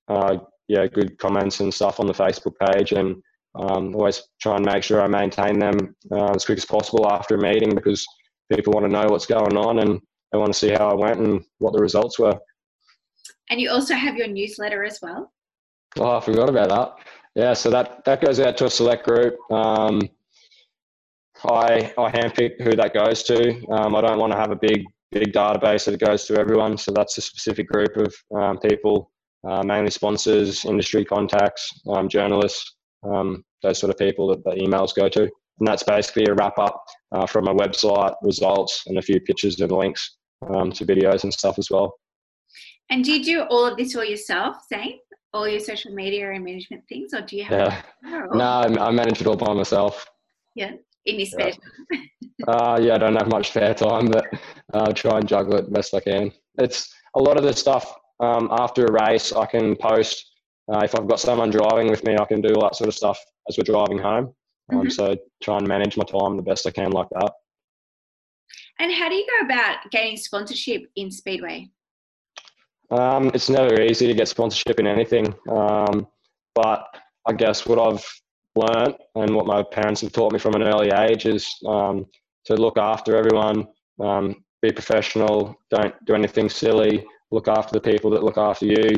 uh, 0.09 0.39
yeah 0.69 0.87
good 0.87 1.19
comments 1.19 1.61
and 1.61 1.73
stuff 1.73 2.01
on 2.01 2.07
the 2.07 2.13
Facebook 2.13 2.55
page 2.61 2.93
and 2.93 3.17
um, 3.55 3.95
always 3.95 4.23
try 4.41 4.57
and 4.57 4.65
make 4.65 4.83
sure 4.83 5.03
I 5.03 5.09
maintain 5.09 5.59
them 5.59 5.97
uh, 6.13 6.33
as 6.35 6.45
quick 6.45 6.59
as 6.59 6.65
possible 6.65 7.11
after 7.11 7.35
a 7.35 7.41
meeting 7.41 7.75
because 7.75 8.07
people 8.53 8.73
want 8.73 8.87
to 8.87 8.93
know 8.93 9.07
what's 9.09 9.27
going 9.27 9.57
on 9.57 9.81
and 9.81 10.01
they 10.31 10.39
want 10.39 10.53
to 10.53 10.59
see 10.59 10.71
how 10.71 10.91
I 10.91 10.95
went 10.95 11.19
and 11.19 11.43
what 11.59 11.73
the 11.73 11.81
results 11.81 12.19
were. 12.19 12.39
And 13.51 13.61
you 13.61 13.71
also 13.71 13.95
have 13.95 14.17
your 14.17 14.29
newsletter 14.29 14.85
as 14.85 14.99
well. 15.03 15.33
Oh, 15.97 16.19
I 16.19 16.21
forgot 16.21 16.51
about 16.51 16.69
that. 16.69 17.07
Yeah, 17.35 17.55
so 17.55 17.71
that, 17.71 18.05
that 18.05 18.21
goes 18.21 18.39
out 18.41 18.57
to 18.59 18.67
a 18.67 18.71
select 18.71 19.07
group. 19.07 19.37
Um, 19.51 20.03
I, 21.45 21.93
I 21.97 22.11
handpick 22.11 22.61
who 22.61 22.77
that 22.77 22.93
goes 22.93 23.23
to. 23.25 23.65
Um, 23.71 23.97
I 23.97 24.01
don't 24.03 24.19
want 24.19 24.33
to 24.33 24.39
have 24.39 24.51
a 24.51 24.57
big 24.57 24.85
big 25.11 25.33
database 25.33 25.87
that 25.87 25.99
goes 25.99 26.27
to 26.27 26.39
everyone. 26.39 26.77
So 26.77 26.93
that's 26.93 27.17
a 27.19 27.23
specific 27.23 27.69
group 27.69 27.97
of 27.97 28.15
um, 28.37 28.59
people, 28.59 29.11
uh, 29.47 29.63
mainly 29.63 29.91
sponsors, 29.91 30.65
industry 30.65 31.05
contacts, 31.05 31.71
um, 31.89 32.09
journalists, 32.09 32.77
um, 33.05 33.45
those 33.63 33.79
sort 33.79 33.91
of 33.91 33.99
people 33.99 34.29
that 34.29 34.45
the 34.45 34.51
emails 34.53 34.95
go 34.95 35.09
to. 35.09 35.23
And 35.23 35.67
that's 35.67 35.83
basically 35.83 36.27
a 36.27 36.35
wrap 36.35 36.59
up 36.59 36.83
uh, 37.13 37.27
from 37.27 37.45
my 37.45 37.53
website, 37.53 38.15
results, 38.23 38.85
and 38.87 38.99
a 38.99 39.03
few 39.03 39.21
pictures 39.21 39.61
and 39.61 39.73
links 39.73 40.17
um, 40.55 40.71
to 40.73 40.87
videos 40.87 41.25
and 41.25 41.35
stuff 41.35 41.59
as 41.59 41.69
well. 41.71 41.95
And 42.91 43.05
do 43.05 43.13
you 43.13 43.23
do 43.23 43.43
all 43.43 43.67
of 43.67 43.77
this 43.77 43.95
all 43.97 44.05
yourself, 44.05 44.57
Zane? 44.73 44.99
all 45.33 45.49
your 45.49 45.61
social 45.61 45.93
media 45.93 46.31
and 46.31 46.45
management 46.45 46.83
things, 46.89 47.13
or 47.13 47.21
do 47.21 47.37
you 47.37 47.45
have? 47.45 47.85
Yeah. 48.03 48.27
No, 48.33 48.45
I 48.45 48.91
manage 48.91 49.21
it 49.21 49.27
all 49.27 49.37
by 49.37 49.53
myself. 49.53 50.07
Yeah, 50.55 50.73
in 51.07 51.19
your 51.19 51.27
spare 51.27 51.53
yeah. 51.93 52.47
uh, 52.49 52.79
yeah, 52.81 52.95
I 52.95 52.99
don't 52.99 53.17
have 53.17 53.29
much 53.29 53.51
spare 53.51 53.75
time, 53.75 54.09
but 54.09 54.27
I 54.73 54.79
uh, 54.79 54.93
try 54.93 55.19
and 55.19 55.29
juggle 55.29 55.57
it 55.57 55.73
best 55.73 55.95
I 55.95 56.01
can. 56.01 56.33
It's 56.59 56.93
a 57.15 57.21
lot 57.21 57.37
of 57.37 57.45
the 57.45 57.53
stuff 57.53 57.95
um, 58.21 58.49
after 58.53 58.87
a 58.87 58.93
race 58.93 59.33
I 59.33 59.47
can 59.47 59.77
post. 59.77 60.33
Uh, 60.73 60.81
if 60.85 60.95
I've 60.95 61.09
got 61.09 61.21
someone 61.21 61.51
driving 61.51 61.89
with 61.89 62.05
me, 62.05 62.17
I 62.19 62.25
can 62.25 62.41
do 62.41 62.55
all 62.55 62.63
that 62.63 62.77
sort 62.77 62.89
of 62.89 62.95
stuff 62.95 63.19
as 63.49 63.57
we're 63.57 63.65
driving 63.65 63.99
home. 63.99 64.35
Um, 64.71 64.81
mm-hmm. 64.81 64.89
So 64.91 65.17
try 65.43 65.57
and 65.57 65.67
manage 65.67 65.97
my 65.97 66.05
time 66.05 66.37
the 66.37 66.43
best 66.43 66.67
I 66.67 66.71
can 66.71 66.91
like 66.91 67.09
that. 67.11 67.33
And 68.79 68.93
how 68.93 69.09
do 69.09 69.15
you 69.15 69.27
go 69.39 69.47
about 69.47 69.91
gaining 69.91 70.17
sponsorship 70.17 70.91
in 70.97 71.11
Speedway? 71.11 71.71
Um, 72.91 73.31
it's 73.35 73.51
never 73.51 73.81
easy 73.83 74.07
to 74.07 74.15
get 74.15 74.29
sponsorship 74.29 74.79
in 74.79 74.87
anything, 74.87 75.35
um, 75.51 76.07
but 76.55 76.87
I 77.27 77.33
guess 77.35 77.67
what 77.67 77.79
I've 77.79 78.05
learned 78.55 78.95
and 79.15 79.35
what 79.35 79.47
my 79.47 79.63
parents 79.63 80.01
have 80.01 80.13
taught 80.13 80.33
me 80.33 80.39
from 80.39 80.55
an 80.55 80.63
early 80.63 80.91
age 80.91 81.27
is 81.27 81.55
um, 81.67 82.07
to 82.47 82.55
look 82.55 82.79
after 82.79 83.15
everyone, 83.17 83.69
um, 84.01 84.43
be 84.63 84.73
professional, 84.73 85.55
don't 85.71 85.95
do 86.07 86.15
anything 86.15 86.49
silly, 86.49 87.05
look 87.31 87.49
after 87.49 87.73
the 87.73 87.81
people 87.81 88.11
that 88.11 88.23
look 88.25 88.39
after 88.39 88.67
you, 88.67 88.91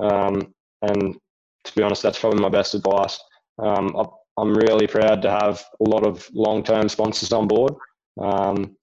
um, 0.00 0.54
and 0.82 1.16
to 1.64 1.74
be 1.74 1.82
honest, 1.82 2.02
that's 2.02 2.18
probably 2.18 2.42
my 2.42 2.48
best 2.48 2.74
advice. 2.74 3.18
Um, 3.58 3.94
I'm 4.38 4.54
really 4.54 4.86
proud 4.86 5.22
to 5.22 5.30
have 5.30 5.64
a 5.80 5.88
lot 5.88 6.06
of 6.06 6.28
long-term 6.32 6.88
sponsors 6.88 7.32
on 7.32 7.48
board. 7.48 7.74
Um, 8.20 8.76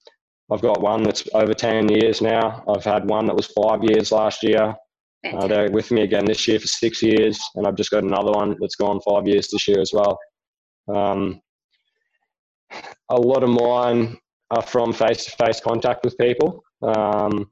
I've 0.51 0.61
got 0.61 0.81
one 0.81 1.03
that's 1.03 1.27
over 1.33 1.53
10 1.53 1.89
years 1.89 2.21
now. 2.21 2.63
I've 2.67 2.83
had 2.83 3.07
one 3.07 3.27
that 3.27 3.35
was 3.35 3.47
five 3.47 3.83
years 3.83 4.11
last 4.11 4.43
year. 4.43 4.75
Uh, 5.25 5.47
they're 5.47 5.71
with 5.71 5.89
me 5.91 6.01
again 6.01 6.25
this 6.25 6.47
year 6.47 6.59
for 6.59 6.67
six 6.67 7.01
years, 7.01 7.39
and 7.55 7.65
I've 7.65 7.75
just 7.75 7.91
got 7.91 8.03
another 8.03 8.31
one 8.31 8.57
that's 8.59 8.75
gone 8.75 8.99
five 9.01 9.27
years 9.27 9.47
this 9.49 9.67
year 9.67 9.79
as 9.79 9.91
well. 9.93 10.19
Um, 10.93 11.41
a 13.09 13.15
lot 13.15 13.43
of 13.43 13.49
mine 13.49 14.17
are 14.51 14.61
from 14.61 14.91
face 14.91 15.25
to 15.25 15.31
face 15.31 15.61
contact 15.61 16.03
with 16.03 16.17
people. 16.17 16.61
Um, 16.81 17.49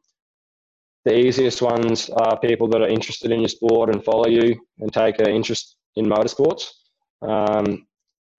the 1.05 1.17
easiest 1.17 1.61
ones 1.61 2.09
are 2.09 2.39
people 2.39 2.67
that 2.69 2.81
are 2.81 2.87
interested 2.87 3.31
in 3.31 3.39
your 3.39 3.49
sport 3.49 3.89
and 3.89 4.03
follow 4.03 4.27
you 4.27 4.59
and 4.79 4.93
take 4.93 5.19
an 5.19 5.29
interest 5.29 5.77
in 5.95 6.05
motorsports 6.05 6.69
um, 7.21 7.87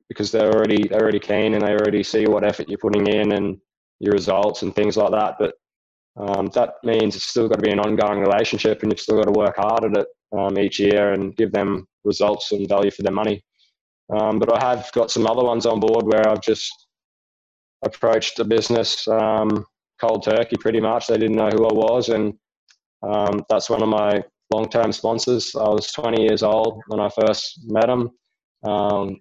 because 0.09 0.31
they're 0.31 0.53
already 0.53 0.89
they're 0.89 1.03
already 1.03 1.19
keen 1.19 1.55
and 1.55 1.63
they 1.63 1.73
already 1.73 2.03
see 2.03 2.27
what 2.27 2.45
effort 2.45 2.69
you're 2.69 2.79
putting 2.79 3.07
in 3.07 3.33
and 3.33 3.59
your 3.99 4.13
results 4.13 4.63
and 4.63 4.75
things 4.75 4.97
like 4.97 5.11
that. 5.11 5.37
But 5.39 5.55
um, 6.17 6.49
that 6.55 6.75
means 6.85 7.17
it's 7.17 7.25
still 7.25 7.49
got 7.49 7.57
to 7.57 7.63
be 7.63 7.71
an 7.71 7.81
ongoing 7.81 8.21
relationship, 8.21 8.83
and 8.83 8.93
you've 8.93 9.01
still 9.01 9.17
got 9.17 9.33
to 9.33 9.39
work 9.39 9.57
hard 9.57 9.85
at 9.85 9.97
it 9.97 10.07
um, 10.37 10.59
each 10.59 10.79
year 10.79 11.13
and 11.15 11.35
give 11.37 11.53
them 11.53 11.87
results 12.05 12.53
and 12.53 12.69
value 12.69 12.91
for 12.91 13.03
their 13.03 13.13
money. 13.13 13.43
Um, 14.13 14.39
but 14.39 14.53
I 14.53 14.69
have 14.69 14.91
got 14.93 15.11
some 15.11 15.27
other 15.27 15.43
ones 15.43 15.65
on 15.65 15.81
board 15.81 16.05
where 16.07 16.29
I've 16.29 16.43
just 16.43 16.71
approached 17.85 18.37
the 18.37 18.45
business 18.45 19.09
um, 19.09 19.65
cold 20.01 20.25
turkey 20.25 20.57
pretty 20.57 20.81
much. 20.81 21.07
They 21.07 21.17
didn't 21.17 21.37
know 21.37 21.49
who 21.49 21.67
I 21.67 21.73
was, 21.73 22.11
and 22.11 22.35
um, 23.03 23.45
that's 23.49 23.71
one 23.71 23.83
of 23.83 23.89
my 23.89 24.23
long-term 24.53 24.93
sponsors. 24.93 25.55
I 25.55 25.69
was 25.69 25.91
20 25.93 26.23
years 26.23 26.43
old 26.43 26.81
when 26.89 27.01
I 27.01 27.09
first 27.09 27.61
met 27.65 27.87
them, 27.87 28.11
um, 28.65 29.21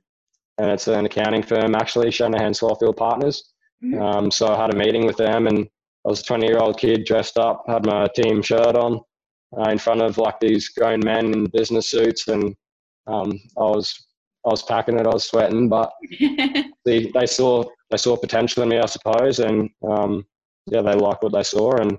and 0.58 0.70
it's 0.70 0.88
an 0.88 1.06
accounting 1.06 1.44
firm 1.44 1.76
actually, 1.76 2.12
Shanahan 2.12 2.54
Swarfield 2.54 2.98
Partners. 2.98 3.54
Mm-hmm. 3.84 4.02
Um, 4.02 4.32
so 4.32 4.48
I 4.48 4.62
had 4.62 4.74
a 4.74 4.78
meeting 4.78 5.06
with 5.06 5.17
them, 5.17 5.48
and 5.48 5.60
I 6.06 6.10
was 6.10 6.22
a 6.22 6.24
20-year-old 6.24 6.78
kid 6.78 7.06
dressed 7.06 7.38
up, 7.38 7.63
had 7.67 7.86
my 7.86 8.08
team 8.15 8.41
shirt 8.41 8.76
on, 8.76 9.00
uh, 9.58 9.70
in 9.70 9.78
front 9.78 10.02
of 10.02 10.17
like 10.17 10.39
these 10.39 10.70
grown 10.70 11.00
men 11.04 11.34
in 11.34 11.46
business 11.46 11.89
suits, 11.89 12.28
and 12.28 12.56
um, 13.08 13.32
I 13.58 13.63
was 13.63 14.08
I 14.46 14.50
was 14.50 14.63
packing 14.63 14.98
it, 15.00 15.06
I 15.06 15.13
was 15.13 15.26
sweating, 15.26 15.70
but 15.70 15.91
they, 16.86 17.12
they 17.13 17.26
saw 17.28 17.63
they 17.89 17.98
saw 17.98 18.17
potential 18.17 18.63
in 18.63 18.70
me, 18.70 18.80
I 18.80 18.86
suppose, 18.86 19.39
and 19.39 19.70
um, 19.88 20.26
yeah, 20.67 20.82
they 20.82 20.94
liked 20.94 21.24
what 21.24 21.34
they 21.34 21.44
saw, 21.44 21.74
and 21.74 21.98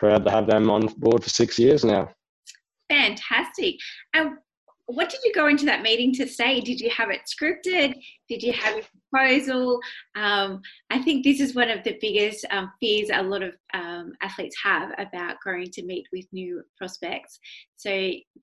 proud 0.00 0.24
to 0.24 0.30
have 0.30 0.46
them 0.46 0.70
on 0.70 0.86
board 0.96 1.22
for 1.22 1.28
six 1.28 1.58
years 1.58 1.84
now. 1.84 2.08
Fantastic. 2.88 3.74
And 4.14 4.38
what 4.94 5.10
did 5.10 5.20
you 5.24 5.32
go 5.34 5.46
into 5.48 5.64
that 5.66 5.82
meeting 5.82 6.12
to 6.14 6.26
say? 6.26 6.60
Did 6.60 6.80
you 6.80 6.90
have 6.90 7.10
it 7.10 7.20
scripted? 7.26 7.94
Did 8.28 8.42
you 8.42 8.52
have 8.52 8.76
a 8.76 8.82
proposal? 9.10 9.80
Um, 10.16 10.62
I 10.90 11.00
think 11.02 11.24
this 11.24 11.40
is 11.40 11.54
one 11.54 11.68
of 11.70 11.82
the 11.84 11.98
biggest 12.00 12.46
um, 12.50 12.70
fears 12.80 13.10
a 13.12 13.22
lot 13.22 13.42
of 13.42 13.54
um, 13.74 14.12
athletes 14.22 14.56
have 14.62 14.90
about 14.98 15.36
going 15.44 15.70
to 15.72 15.84
meet 15.84 16.06
with 16.12 16.26
new 16.32 16.62
prospects. 16.78 17.38
So, 17.76 17.90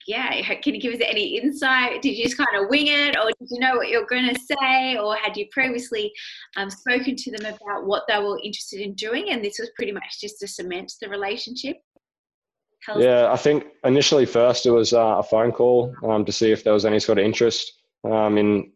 yeah, 0.08 0.42
can 0.62 0.76
you 0.76 0.82
give 0.82 0.94
us 0.94 1.02
any 1.06 1.38
insight? 1.38 2.02
Did 2.02 2.18
you 2.18 2.26
just 2.26 2.38
kind 2.38 2.62
of 2.62 2.70
wing 2.70 2.88
it, 2.88 3.16
or 3.18 3.28
did 3.40 3.50
you 3.50 3.60
know 3.60 3.76
what 3.76 3.90
you're 3.90 4.06
going 4.06 4.34
to 4.34 4.40
say, 4.40 4.98
or 4.98 5.16
had 5.16 5.38
you 5.38 5.48
previously 5.52 6.12
um, 6.56 6.70
spoken 6.70 7.16
to 7.16 7.32
them 7.32 7.56
about 7.56 7.86
what 7.86 8.04
they 8.08 8.20
were 8.20 8.40
interested 8.44 8.82
in 8.82 8.94
doing, 8.96 9.30
and 9.30 9.44
this 9.44 9.60
was 9.60 9.70
pretty 9.76 9.92
much 9.92 10.20
just 10.20 10.40
to 10.40 10.48
cement 10.48 10.94
the 11.02 11.10
relationship? 11.10 11.78
Yeah, 12.96 13.32
I 13.32 13.38
think 13.38 13.66
initially 13.84 14.26
first 14.26 14.66
it 14.66 14.72
was 14.72 14.94
uh, 14.94 15.18
a 15.18 15.24
phone 15.24 15.52
call 15.52 15.94
um, 16.04 16.26
to 16.26 16.32
see 16.32 16.52
if 16.52 16.64
there 16.64 16.74
was 16.74 16.86
any 16.86 17.00
sort 17.00 17.18
of 17.18 17.26
interest 17.26 17.74
um, 18.04 18.38
in 18.38 18.72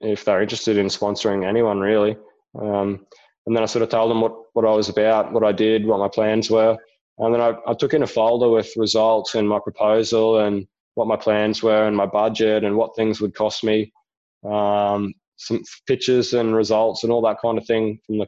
if 0.00 0.24
they're 0.24 0.42
interested 0.42 0.76
in 0.76 0.86
sponsoring 0.86 1.46
anyone 1.46 1.80
really. 1.80 2.16
Um, 2.60 3.06
and 3.46 3.56
then 3.56 3.62
I 3.62 3.66
sort 3.66 3.82
of 3.82 3.88
told 3.88 4.10
them 4.10 4.20
what, 4.20 4.34
what 4.52 4.64
I 4.64 4.72
was 4.72 4.88
about, 4.88 5.32
what 5.32 5.44
I 5.44 5.52
did, 5.52 5.86
what 5.86 5.98
my 5.98 6.08
plans 6.08 6.50
were. 6.50 6.76
And 7.18 7.34
then 7.34 7.40
I, 7.40 7.54
I 7.66 7.74
took 7.74 7.94
in 7.94 8.02
a 8.02 8.06
folder 8.06 8.48
with 8.48 8.72
results 8.76 9.34
and 9.34 9.48
my 9.48 9.58
proposal 9.62 10.40
and 10.40 10.66
what 10.94 11.08
my 11.08 11.16
plans 11.16 11.62
were 11.62 11.86
and 11.86 11.96
my 11.96 12.06
budget 12.06 12.64
and 12.64 12.76
what 12.76 12.94
things 12.96 13.20
would 13.20 13.34
cost 13.34 13.64
me, 13.64 13.92
um, 14.44 15.14
some 15.36 15.62
pictures 15.86 16.34
and 16.34 16.54
results 16.54 17.02
and 17.02 17.12
all 17.12 17.22
that 17.22 17.40
kind 17.40 17.58
of 17.58 17.66
thing 17.66 17.98
from 18.06 18.18
the 18.18 18.26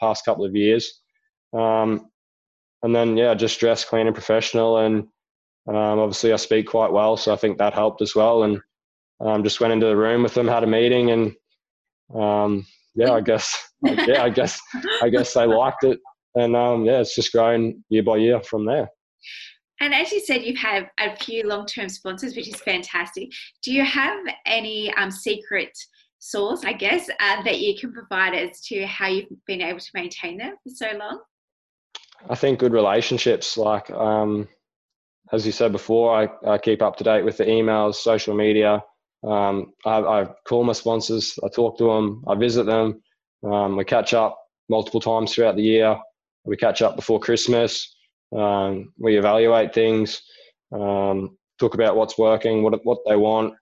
past 0.00 0.24
couple 0.24 0.44
of 0.44 0.56
years. 0.56 1.00
Um, 1.52 2.10
and 2.82 2.94
then 2.94 3.16
yeah, 3.16 3.34
just 3.34 3.60
dress 3.60 3.84
clean 3.84 4.06
and 4.06 4.14
professional. 4.14 4.78
And 4.78 5.08
um, 5.68 5.98
obviously, 5.98 6.32
I 6.32 6.36
speak 6.36 6.66
quite 6.66 6.92
well, 6.92 7.16
so 7.16 7.32
I 7.32 7.36
think 7.36 7.58
that 7.58 7.74
helped 7.74 8.02
as 8.02 8.14
well. 8.14 8.44
And 8.44 8.60
um, 9.20 9.42
just 9.42 9.60
went 9.60 9.72
into 9.72 9.86
the 9.86 9.96
room 9.96 10.22
with 10.22 10.34
them, 10.34 10.48
had 10.48 10.64
a 10.64 10.66
meeting, 10.66 11.10
and 11.10 11.34
um, 12.14 12.66
yeah, 12.94 13.12
I 13.12 13.20
guess 13.20 13.70
yeah, 13.82 14.22
I 14.22 14.30
guess 14.30 14.60
I 15.02 15.08
guess 15.08 15.34
they 15.34 15.46
liked 15.46 15.84
it, 15.84 15.98
and 16.34 16.56
um, 16.56 16.84
yeah, 16.84 17.00
it's 17.00 17.14
just 17.14 17.32
grown 17.32 17.82
year 17.88 18.02
by 18.02 18.16
year 18.16 18.40
from 18.42 18.64
there. 18.64 18.88
And 19.80 19.94
as 19.94 20.10
you 20.10 20.20
said, 20.20 20.42
you've 20.42 20.58
had 20.58 20.90
a 20.98 21.14
few 21.16 21.46
long-term 21.46 21.88
sponsors, 21.88 22.34
which 22.34 22.48
is 22.48 22.60
fantastic. 22.62 23.30
Do 23.62 23.72
you 23.72 23.84
have 23.84 24.18
any 24.44 24.92
um, 24.94 25.10
secret 25.10 25.70
source, 26.18 26.64
I 26.64 26.72
guess, 26.72 27.08
uh, 27.08 27.42
that 27.44 27.60
you 27.60 27.78
can 27.78 27.92
provide 27.92 28.34
as 28.34 28.60
to 28.62 28.84
how 28.86 29.06
you've 29.06 29.28
been 29.46 29.62
able 29.62 29.78
to 29.78 29.90
maintain 29.94 30.36
them 30.36 30.56
for 30.64 30.70
so 30.70 30.98
long? 30.98 31.20
I 32.28 32.34
think 32.34 32.58
good 32.58 32.72
relationships, 32.72 33.56
like 33.56 33.90
um, 33.90 34.48
as 35.32 35.46
you 35.46 35.52
said 35.52 35.72
before, 35.72 36.14
I, 36.14 36.28
I, 36.50 36.58
keep 36.58 36.82
up 36.82 36.96
to 36.96 37.04
date 37.04 37.24
with 37.24 37.36
the 37.36 37.44
emails, 37.44 37.96
social 37.96 38.34
media. 38.34 38.82
Um, 39.26 39.72
I, 39.84 39.98
I, 40.00 40.26
call 40.46 40.64
my 40.64 40.72
sponsors, 40.72 41.38
I 41.44 41.48
talk 41.48 41.78
to 41.78 41.84
them, 41.84 42.24
I 42.26 42.34
visit 42.34 42.64
them. 42.64 43.02
Um, 43.44 43.76
we 43.76 43.84
catch 43.84 44.14
up 44.14 44.38
multiple 44.68 45.00
times 45.00 45.34
throughout 45.34 45.56
the 45.56 45.62
year. 45.62 45.98
We 46.44 46.56
catch 46.56 46.82
up 46.82 46.96
before 46.96 47.20
Christmas. 47.20 47.94
Um, 48.34 48.92
we 48.98 49.16
evaluate 49.16 49.74
things, 49.74 50.22
um, 50.72 51.36
talk 51.58 51.74
about 51.74 51.96
what's 51.96 52.18
working, 52.18 52.62
what 52.62 52.78
what 52.84 52.98
they 53.06 53.16
want, 53.16 53.54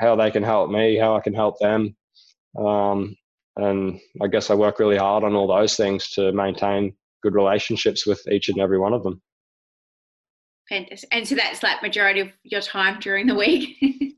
how 0.00 0.16
they 0.16 0.30
can 0.30 0.42
help 0.42 0.70
me, 0.70 0.96
how 0.96 1.16
I 1.16 1.20
can 1.20 1.34
help 1.34 1.58
them. 1.58 1.96
Um, 2.58 3.16
and 3.56 4.00
I 4.22 4.26
guess 4.26 4.50
I 4.50 4.54
work 4.54 4.78
really 4.78 4.96
hard 4.96 5.24
on 5.24 5.34
all 5.34 5.46
those 5.46 5.76
things 5.76 6.10
to 6.12 6.32
maintain 6.32 6.94
good 7.22 7.34
relationships 7.34 8.06
with 8.06 8.20
each 8.30 8.48
and 8.48 8.58
every 8.58 8.78
one 8.78 8.92
of 8.92 9.02
them. 9.02 9.20
Fantastic. 10.68 11.08
And 11.12 11.26
so 11.26 11.34
that's 11.34 11.62
like 11.62 11.82
majority 11.82 12.20
of 12.20 12.28
your 12.42 12.60
time 12.60 12.98
during 13.00 13.26
the 13.26 13.34
week. 13.34 13.76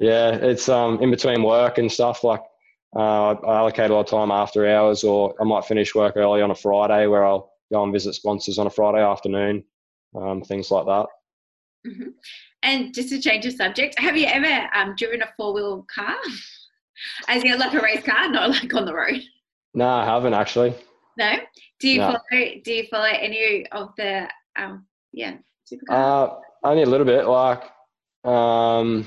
yeah, 0.00 0.32
it's 0.32 0.68
um 0.68 1.00
in 1.02 1.10
between 1.10 1.42
work 1.42 1.78
and 1.78 1.90
stuff. 1.90 2.22
Like 2.22 2.42
uh, 2.96 3.32
I 3.32 3.58
allocate 3.58 3.90
a 3.90 3.94
lot 3.94 4.00
of 4.00 4.06
time 4.06 4.30
after 4.30 4.66
hours, 4.68 5.04
or 5.04 5.34
I 5.40 5.44
might 5.44 5.64
finish 5.64 5.94
work 5.94 6.16
early 6.16 6.42
on 6.42 6.50
a 6.50 6.54
Friday 6.54 7.06
where 7.06 7.24
I'll 7.24 7.52
go 7.72 7.82
and 7.82 7.92
visit 7.92 8.14
sponsors 8.14 8.58
on 8.58 8.66
a 8.66 8.70
Friday 8.70 9.02
afternoon, 9.02 9.64
um, 10.14 10.42
things 10.42 10.70
like 10.70 10.86
that. 10.86 11.06
Mm-hmm. 11.86 12.08
And 12.62 12.94
just 12.94 13.10
to 13.10 13.20
change 13.20 13.44
the 13.44 13.50
subject, 13.50 13.98
have 13.98 14.16
you 14.16 14.26
ever 14.26 14.68
um, 14.74 14.94
driven 14.96 15.22
a 15.22 15.28
four 15.36 15.54
wheel 15.54 15.86
car? 15.94 16.16
As 17.28 17.44
in 17.44 17.58
like 17.58 17.74
a 17.74 17.80
race 17.80 18.04
car, 18.04 18.28
not 18.28 18.50
like 18.50 18.74
on 18.74 18.84
the 18.84 18.94
road? 18.94 19.22
No, 19.74 19.88
I 19.88 20.04
haven't 20.04 20.34
actually. 20.34 20.74
No. 21.18 21.34
Do 21.80 21.88
you 21.88 21.98
no. 21.98 22.06
follow? 22.06 22.42
Do 22.64 22.72
you 22.72 22.86
follow 22.90 23.04
any 23.06 23.66
of 23.72 23.90
the? 23.96 24.28
Um, 24.56 24.86
yeah. 25.12 25.36
Uh, 25.90 26.28
only 26.64 26.84
a 26.84 26.86
little 26.86 27.06
bit. 27.06 27.26
Like, 27.26 27.64
um, 28.24 29.06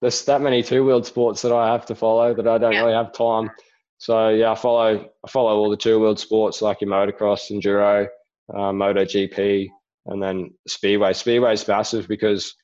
there's 0.00 0.24
that 0.24 0.40
many 0.40 0.62
two-wheeled 0.62 1.06
sports 1.06 1.42
that 1.42 1.52
I 1.52 1.70
have 1.70 1.86
to 1.86 1.94
follow 1.94 2.34
that 2.34 2.48
I 2.48 2.58
don't 2.58 2.72
yeah. 2.72 2.80
really 2.80 2.94
have 2.94 3.12
time. 3.12 3.50
So 3.98 4.30
yeah, 4.30 4.52
I 4.52 4.54
follow 4.54 5.10
I 5.24 5.30
follow 5.30 5.56
all 5.56 5.70
the 5.70 5.76
two-wheeled 5.76 6.18
sports 6.18 6.62
like 6.62 6.80
your 6.80 6.90
motocross, 6.90 7.50
enduro, 7.50 8.08
uh, 8.52 8.72
MotoGP, 8.72 9.68
and 10.06 10.22
then 10.22 10.50
speedway. 10.66 11.12
Speedway's 11.12 11.68
massive 11.68 12.08
because 12.08 12.54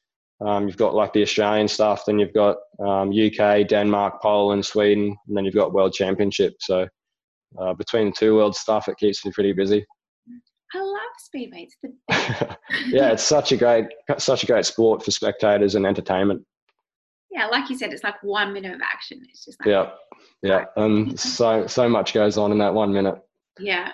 um, 0.41 0.67
you've 0.67 0.79
got 0.79 0.95
like 0.95 1.13
the 1.13 1.23
Australian 1.23 1.69
stuff, 1.69 2.05
then 2.07 2.19
you've 2.19 2.33
got 2.33 2.57
um, 2.81 3.11
UK, 3.11 3.69
Denmark, 3.69 4.23
Poland, 4.23 4.65
Sweden, 4.65 5.15
and 5.29 5.37
then 5.37 5.45
you've 5.45 5.55
got 5.55 5.75
World 5.75 5.93
Championship. 5.93 6.55
So 6.61 6.89
uh, 7.59 7.75
between 7.75 8.13
two 8.13 8.35
world 8.35 8.55
stuff, 8.55 8.89
it 8.89 8.97
keeps 8.99 9.25
me 9.25 9.33
pretty 9.33 9.53
busy. 9.53 9.85
I 10.75 10.81
love 10.81 11.01
speedway. 11.19 11.69
The- 11.83 11.97
yeah, 12.87 13.13
it's 13.13 13.23
such 13.23 13.53
a 13.53 13.57
great, 13.57 13.87
such 14.19 14.43
a 14.43 14.47
great 14.47 14.67
sport 14.67 15.05
for 15.05 15.11
spectators 15.11 15.75
and 15.75 15.87
entertainment. 15.87 16.45
Yeah, 17.31 17.47
like 17.47 17.69
you 17.71 17.77
said, 17.77 17.93
it's 17.93 18.05
like 18.05 18.23
one 18.23 18.53
minute 18.53 18.75
of 18.75 18.81
action. 18.81 19.21
It's 19.29 19.45
just 19.45 19.61
like 19.61 19.69
yeah, 19.69 19.91
yeah, 20.43 20.65
and 20.77 21.19
so 21.19 21.67
so 21.67 21.89
much 21.89 22.15
goes 22.15 22.39
on 22.39 22.53
in 22.53 22.59
that 22.59 22.75
one 22.75 22.93
minute. 22.93 23.17
Yeah, 23.59 23.93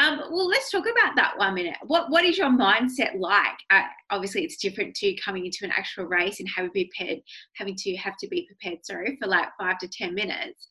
um, 0.00 0.18
well, 0.30 0.48
let's 0.48 0.70
talk 0.70 0.84
about 0.90 1.14
that 1.16 1.36
one 1.36 1.54
minute. 1.54 1.76
What 1.86 2.10
What 2.10 2.24
is 2.24 2.38
your 2.38 2.48
mindset 2.48 3.18
like? 3.18 3.58
Uh, 3.70 3.82
obviously, 4.10 4.44
it's 4.44 4.56
different 4.56 4.94
to 4.96 5.14
coming 5.16 5.44
into 5.44 5.64
an 5.64 5.72
actual 5.76 6.04
race 6.04 6.40
and 6.40 6.48
having 6.54 6.70
prepared, 6.70 7.18
having 7.56 7.76
to 7.76 7.96
have 7.96 8.14
to 8.20 8.28
be 8.28 8.46
prepared. 8.46 8.84
Sorry 8.84 9.18
for 9.20 9.28
like 9.28 9.48
five 9.58 9.78
to 9.78 9.88
ten 9.88 10.14
minutes. 10.14 10.66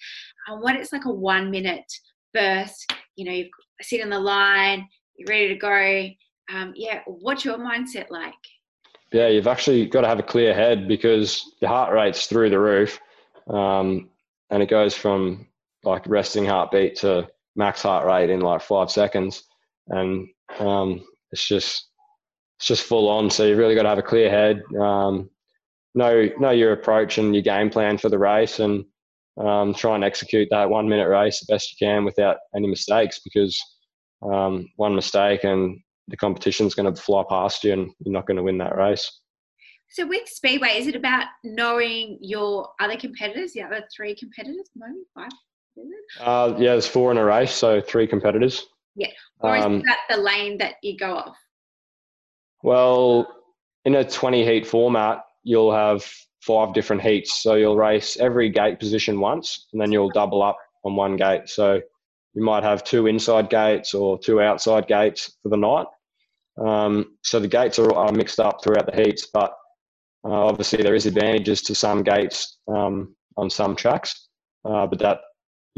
Um, 0.49 0.61
what 0.61 0.75
it's 0.75 0.91
like 0.91 1.05
a 1.05 1.13
one 1.13 1.51
minute 1.51 1.91
burst. 2.33 2.91
You 3.15 3.25
know, 3.25 3.31
you 3.31 3.49
sit 3.81 3.99
in 3.99 4.09
the 4.09 4.19
line, 4.19 4.87
you're 5.15 5.27
ready 5.27 5.49
to 5.49 5.55
go. 5.55 6.55
Um, 6.55 6.73
yeah, 6.75 7.01
what's 7.05 7.45
your 7.45 7.57
mindset 7.57 8.09
like? 8.09 8.33
Yeah, 9.11 9.27
you've 9.27 9.47
actually 9.47 9.85
got 9.87 10.01
to 10.01 10.07
have 10.07 10.19
a 10.19 10.23
clear 10.23 10.53
head 10.53 10.87
because 10.87 11.55
your 11.61 11.69
heart 11.69 11.93
rate's 11.93 12.25
through 12.27 12.49
the 12.49 12.59
roof, 12.59 12.99
um, 13.47 14.09
and 14.49 14.63
it 14.63 14.69
goes 14.69 14.95
from 14.95 15.47
like 15.83 16.03
resting 16.07 16.45
heartbeat 16.45 16.95
to 16.97 17.29
max 17.55 17.81
heart 17.81 18.05
rate 18.05 18.29
in 18.29 18.41
like 18.41 18.61
five 18.61 18.91
seconds, 18.91 19.43
and 19.87 20.27
um, 20.59 21.05
it's 21.31 21.47
just 21.47 21.89
it's 22.57 22.67
just 22.67 22.83
full 22.83 23.09
on. 23.09 23.29
So 23.29 23.45
you've 23.45 23.57
really 23.57 23.75
got 23.75 23.83
to 23.83 23.89
have 23.89 23.97
a 23.97 24.03
clear 24.03 24.29
head, 24.29 24.61
um, 24.79 25.29
know 25.95 26.29
know 26.39 26.51
your 26.51 26.73
approach 26.73 27.17
and 27.17 27.33
your 27.33 27.43
game 27.43 27.69
plan 27.69 27.97
for 27.97 28.09
the 28.09 28.19
race, 28.19 28.59
and 28.59 28.85
um, 29.37 29.73
try 29.73 29.95
and 29.95 30.03
execute 30.03 30.47
that 30.51 30.69
one 30.69 30.89
minute 30.89 31.07
race 31.07 31.39
the 31.39 31.53
best 31.53 31.71
you 31.71 31.87
can 31.87 32.05
without 32.05 32.37
any 32.55 32.67
mistakes. 32.67 33.19
Because 33.23 33.59
um, 34.21 34.67
one 34.75 34.95
mistake 34.95 35.43
and 35.43 35.79
the 36.07 36.17
competition's 36.17 36.73
going 36.73 36.93
to 36.93 37.01
fly 37.01 37.23
past 37.29 37.63
you, 37.63 37.73
and 37.73 37.91
you're 37.99 38.13
not 38.13 38.25
going 38.25 38.37
to 38.37 38.43
win 38.43 38.57
that 38.57 38.75
race. 38.75 39.09
So 39.91 40.05
with 40.05 40.27
Speedway, 40.27 40.77
is 40.77 40.85
it 40.85 40.95
about 40.95 41.25
knowing 41.43 42.19
your 42.21 42.69
other 42.79 42.95
competitors, 42.95 43.53
the 43.53 43.63
other 43.63 43.83
three 43.95 44.15
competitors, 44.15 44.69
maybe 44.75 44.99
five? 45.15 45.31
Uh, 46.19 46.55
yeah, 46.57 46.71
there's 46.71 46.87
four 46.87 47.11
in 47.11 47.17
a 47.17 47.25
race, 47.25 47.53
so 47.53 47.81
three 47.81 48.07
competitors. 48.07 48.65
Yeah. 48.95 49.11
Or 49.39 49.55
is 49.55 49.63
um, 49.63 49.81
that 49.85 49.99
the 50.09 50.17
lane 50.17 50.57
that 50.57 50.75
you 50.81 50.97
go 50.97 51.15
off? 51.15 51.37
Well, 52.63 53.27
in 53.85 53.95
a 53.95 54.03
20 54.03 54.43
heat 54.43 54.67
format, 54.67 55.23
you'll 55.43 55.73
have 55.73 56.03
five 56.41 56.73
different 56.73 57.01
heats. 57.01 57.41
So 57.41 57.55
you'll 57.55 57.77
race 57.77 58.17
every 58.17 58.49
gate 58.49 58.79
position 58.79 59.19
once, 59.19 59.67
and 59.71 59.81
then 59.81 59.91
you'll 59.91 60.09
double 60.09 60.43
up 60.43 60.57
on 60.83 60.95
one 60.95 61.15
gate. 61.15 61.47
So 61.47 61.81
you 62.33 62.43
might 62.43 62.63
have 62.63 62.83
two 62.83 63.07
inside 63.07 63.49
gates 63.49 63.93
or 63.93 64.19
two 64.19 64.41
outside 64.41 64.87
gates 64.87 65.37
for 65.41 65.49
the 65.49 65.57
night. 65.57 65.87
Um, 66.59 67.17
so 67.23 67.39
the 67.39 67.47
gates 67.47 67.79
are, 67.79 67.93
are, 67.93 68.11
mixed 68.11 68.39
up 68.39 68.61
throughout 68.61 68.85
the 68.85 69.01
heats, 69.01 69.27
but 69.33 69.55
uh, 70.25 70.47
obviously 70.47 70.83
there 70.83 70.95
is 70.95 71.05
advantages 71.05 71.61
to 71.63 71.75
some 71.75 72.03
gates 72.03 72.57
um, 72.67 73.15
on 73.37 73.49
some 73.49 73.77
tracks. 73.77 74.27
Uh, 74.65 74.85
but 74.85 74.99
that 74.99 75.19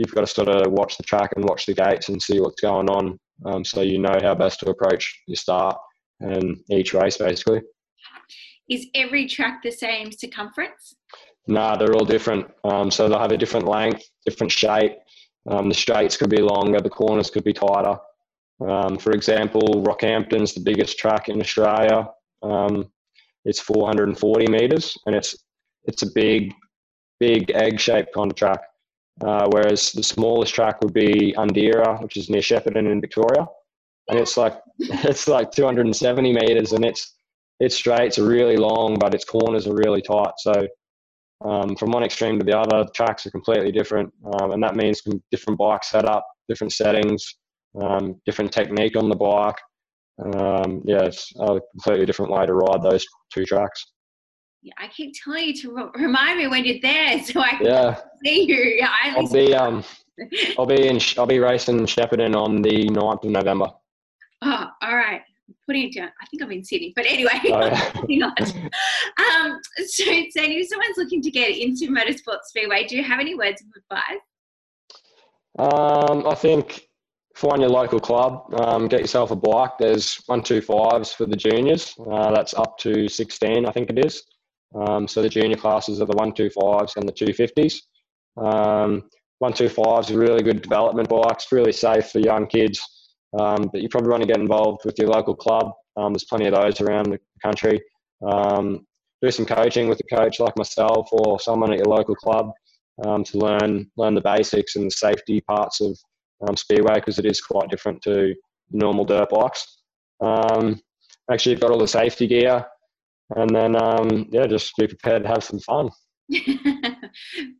you've 0.02 0.16
got 0.16 0.22
to 0.22 0.28
sort 0.28 0.50
of 0.50 0.72
watch 0.72 0.98
the 0.98 1.04
track 1.04 1.32
and 1.36 1.46
watch 1.46 1.68
the 1.68 1.74
gates 1.74 2.10
and 2.10 2.20
see 2.22 2.40
what's 2.40 2.60
going 2.60 2.90
on, 2.90 3.20
um, 3.46 3.64
so 3.64 3.82
you 3.82 4.00
know 4.00 4.18
how 4.22 4.34
best 4.34 4.60
to 4.60 4.70
approach 4.70 5.22
your 5.28 5.36
start 5.36 5.78
and 6.20 6.58
each 6.72 6.94
race 6.94 7.18
basically. 7.18 7.62
Is 8.70 8.88
every 8.96 9.28
track 9.28 9.62
the 9.64 9.72
same 9.72 10.12
circumference? 10.12 10.96
Nah, 11.48 11.76
they're 11.76 11.94
all 11.94 12.06
different. 12.06 12.48
Um, 12.64 12.90
so 12.90 13.08
they'll 13.08 13.20
have 13.20 13.32
a 13.32 13.38
different 13.38 13.68
length, 13.68 14.04
different 14.26 14.52
shape. 14.52 14.94
Um, 15.50 15.70
the 15.70 15.76
straights 15.76 16.18
could 16.18 16.30
be 16.30 16.42
longer, 16.42 16.80
the 16.80 16.90
corners 16.90 17.30
could 17.30 17.44
be 17.44 17.54
tighter. 17.54 17.98
Um, 18.68 18.98
for 18.98 19.12
example, 19.12 19.84
Rockhampton's 19.84 20.54
the 20.54 20.62
biggest 20.62 20.98
track 20.98 21.30
in 21.30 21.42
Australia. 21.42 22.08
Um, 22.44 22.92
it's 23.46 23.60
440 23.60 24.48
meters, 24.48 24.98
and 25.06 25.16
it's 25.16 25.36
it's 25.86 26.04
a 26.04 26.12
big, 26.14 26.54
big 27.20 27.52
egg-shaped 27.52 28.14
kind 28.14 28.32
of 28.32 28.38
track. 28.38 28.62
Uh, 29.20 29.48
whereas 29.52 29.92
the 29.92 30.04
smallest 30.04 30.54
track 30.54 30.82
would 30.82 30.94
be 30.94 31.34
Undera, 31.38 32.02
which 32.02 32.18
is 32.18 32.30
near 32.30 32.42
Shepparton 32.42 32.92
in 32.92 33.02
Victoria, 33.02 33.46
and 34.10 34.20
it's 34.20 34.38
like 34.38 34.58
it's 34.80 35.28
like 35.28 35.52
270 35.52 36.34
meters, 36.34 36.74
and 36.74 36.86
it's 36.86 37.16
it's 37.60 37.76
straight, 37.76 38.08
it's 38.08 38.20
really 38.20 38.58
long, 38.58 38.98
but 39.00 39.14
its 39.14 39.26
corners 39.26 39.68
are 39.68 39.76
really 39.76 40.02
tight. 40.02 40.34
So 40.38 40.68
um, 41.46 41.76
from 41.76 41.92
one 41.92 42.04
extreme 42.04 42.40
to 42.40 42.46
the 42.46 42.58
other, 42.58 42.84
the 42.84 42.92
tracks 42.96 43.26
are 43.26 43.32
completely 43.32 43.72
different, 43.72 44.12
um, 44.34 44.52
and 44.52 44.64
that 44.64 44.76
means 44.76 45.02
different 45.30 45.60
bike 45.60 45.84
setup, 45.84 46.26
different 46.50 46.74
settings, 46.74 47.24
um, 47.80 48.20
different 48.26 48.52
technique 48.52 48.96
on 48.96 49.10
the 49.10 49.16
bike. 49.16 49.58
Um, 50.36 50.82
yeah, 50.86 51.04
it's 51.04 51.32
a 51.40 51.60
completely 51.72 52.06
different 52.06 52.32
way 52.32 52.46
to 52.46 52.54
ride 52.54 52.84
those 52.84 53.06
two 53.34 53.46
tracks. 53.46 53.92
Yeah, 54.62 54.74
I 54.78 54.88
keep 54.90 55.14
telling 55.24 55.46
you 55.46 55.54
to 55.62 55.92
remind 55.96 56.38
me 56.38 56.48
when 56.48 56.66
you're 56.66 56.82
there, 56.82 57.24
so 57.24 57.40
I 57.40 57.50
can 57.50 57.66
yeah. 57.66 58.00
see 58.24 58.44
you. 58.48 58.76
Yeah, 58.78 58.92
I 59.04 59.20
will 59.20 59.28
be 59.28 59.56
um, 59.56 59.84
I'll 60.58 60.66
be 60.66 60.88
in 60.88 61.00
I'll 61.18 61.26
be 61.26 61.40
racing 61.40 61.80
Shepparton 61.88 62.36
on 62.36 62.62
the 62.62 62.88
9th 62.90 63.24
of 63.24 63.32
November. 63.32 63.72
Oh, 64.44 64.68
all 64.82 64.96
right 64.96 65.22
putting 65.66 65.88
it 65.88 65.96
down. 65.96 66.10
I 66.22 66.26
think 66.28 66.44
I'm 66.44 66.52
in 66.52 66.64
Sydney, 66.64 66.94
but 66.96 67.06
anyway, 67.06 67.40
oh, 67.46 68.06
yeah. 68.08 68.34
um, 68.38 69.60
so, 69.78 70.04
so 70.04 70.42
if 70.44 70.68
someone's 70.68 70.98
looking 70.98 71.22
to 71.22 71.32
get 71.32 71.58
into 71.58 71.88
motorsport 71.88 72.40
speedway, 72.44 72.86
do 72.86 72.98
you 72.98 73.04
have 73.04 73.20
any 73.20 73.36
words 73.36 73.62
of 73.62 73.68
advice? 73.82 74.22
Um, 75.60 76.28
I 76.28 76.36
think 76.36 76.88
find 77.36 77.62
your 77.62 77.70
local 77.70 78.00
club, 78.00 78.54
um, 78.56 78.88
get 78.88 79.02
yourself 79.02 79.32
a 79.32 79.36
bike. 79.36 79.72
There's 79.80 80.22
one 80.28 80.44
two 80.44 80.62
fives 80.62 81.14
for 81.14 81.26
the 81.26 81.36
juniors. 81.36 81.96
Uh, 82.00 82.32
that's 82.32 82.54
up 82.54 82.78
to 82.80 83.08
16, 83.08 83.66
I 83.66 83.72
think 83.72 83.90
it 83.90 84.06
is. 84.06 84.24
Um, 84.76 85.08
so 85.08 85.22
the 85.22 85.30
junior 85.30 85.58
classes 85.58 86.02
are 86.02 86.06
the 86.06 86.16
one 86.16 86.34
two 86.34 86.50
fives 86.50 86.94
and 86.96 87.08
the 87.08 87.14
two 87.14 87.34
fifties. 87.34 87.84
Um, 88.38 89.10
one 89.40 89.54
two 89.54 89.70
fives 89.70 90.12
are 90.12 90.20
really 90.20 90.44
good 90.44 90.62
development 90.62 91.10
bikes, 91.10 91.52
really 91.52 91.72
safe 91.72 92.12
for 92.12 92.20
young 92.20 92.48
kids. 92.48 92.80
Um, 93.40 93.70
but 93.72 93.82
you 93.82 93.90
probably 93.90 94.12
want 94.12 94.22
to 94.22 94.28
get 94.28 94.40
involved 94.40 94.82
with 94.86 94.98
your 94.98 95.08
local 95.08 95.36
club. 95.36 95.72
Um, 95.98 96.14
there's 96.14 96.26
plenty 96.26 96.48
of 96.48 96.56
those 96.56 96.82
around 96.82 97.12
the 97.12 97.20
country. 97.42 97.82
Um, 98.26 98.86
do 99.22 99.32
some 99.32 99.46
coaching 99.46 99.88
with 99.88 100.00
a 100.00 100.16
coach 100.16 100.40
like 100.40 100.58
myself 100.58 101.10
or 101.12 101.40
someone 101.40 101.72
at 101.72 101.78
your 101.78 101.88
local 101.88 102.16
club 102.16 102.52
um, 103.06 103.24
to 103.24 103.38
learn 103.38 103.90
learn 103.98 104.16
the 104.16 104.22
basics 104.22 104.76
and 104.76 104.86
the 104.86 104.92
safety 104.92 105.42
parts 105.42 105.82
of 105.82 105.98
speedway 106.58 106.96
because 106.96 107.20
it 107.20 107.26
is 107.26 107.40
quite 107.40 107.70
different 107.70 108.02
to 108.02 108.34
normal 108.72 109.06
dirt 109.06 109.30
bikes. 109.30 109.78
Actually, 111.32 111.52
you've 111.54 111.62
got 111.62 111.72
all 111.72 111.80
the 111.80 111.88
safety 111.88 112.28
gear, 112.28 112.66
and 113.36 113.56
then 113.56 113.76
um, 113.82 114.28
yeah, 114.32 114.48
just 114.48 114.76
be 114.78 114.88
prepared 114.88 115.24
to 115.24 115.30
have 115.30 115.44
some 115.44 115.60
fun. 115.60 115.90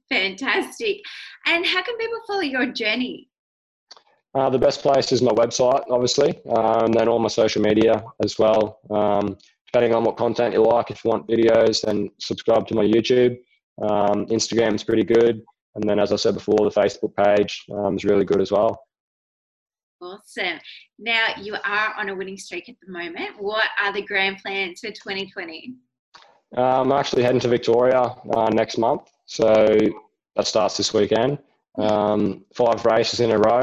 Fantastic. 0.10 0.98
And 1.46 1.66
how 1.66 1.82
can 1.84 1.98
people 1.98 2.20
follow 2.28 2.42
your 2.42 2.68
journey? 2.68 3.30
Uh, 4.34 4.50
the 4.50 4.58
best 4.58 4.82
place 4.82 5.12
is 5.12 5.22
my 5.22 5.32
website, 5.32 5.84
obviously, 5.90 6.40
uh, 6.50 6.86
and 6.86 6.94
then 6.94 7.10
all 7.10 7.20
my 7.20 7.28
social 7.28 7.62
media 7.62 8.02
as 8.24 8.40
well. 8.40 8.80
Um, 8.90 9.38
depending 9.68 9.94
on 9.94 10.04
what 10.04 10.16
content 10.16 10.54
you 10.54 10.64
like, 10.64 10.90
if 10.90 11.04
you 11.04 11.10
want 11.10 11.28
videos, 11.28 11.82
then 11.82 12.10
subscribe 12.20 12.66
to 12.68 12.76
my 12.76 12.84
YouTube. 12.84 13.38
Um, 13.82 14.26
Instagram 14.28 14.76
is 14.76 14.84
pretty 14.84 15.04
good. 15.04 15.42
And 15.76 15.90
then, 15.90 16.00
as 16.00 16.12
I 16.12 16.18
said 16.18 16.34
before, 16.34 16.58
the 16.60 16.82
Facebook 16.82 17.16
page 17.16 17.64
um, 17.74 17.96
is 17.96 18.06
really 18.06 18.26
good 18.26 18.42
as 18.42 18.52
well. 18.52 18.82
Awesome. 20.02 20.60
Now, 20.98 21.28
you 21.40 21.56
are 21.64 21.94
on 21.96 22.10
a 22.10 22.16
winning 22.16 22.38
streak 22.38 22.70
at 22.70 22.76
the 22.84 22.92
moment. 22.92 23.40
What 23.40 23.68
are 23.80 23.94
the 23.94 24.02
grand 24.02 24.40
plans 24.40 24.80
for 24.80 24.90
2020? 24.90 25.76
Uh, 26.58 26.82
I'm 26.82 26.92
actually 26.92 27.22
heading 27.22 27.40
to 27.42 27.48
Victoria 27.48 28.16
uh, 28.36 28.50
next 28.52 28.80
month. 28.80 29.04
So 29.28 29.78
that 30.36 30.48
starts 30.48 30.78
this 30.78 30.94
weekend. 30.94 31.38
Um, 31.78 32.44
five 32.56 32.84
races 32.84 33.20
in 33.20 33.32
a 33.32 33.38
row. 33.38 33.62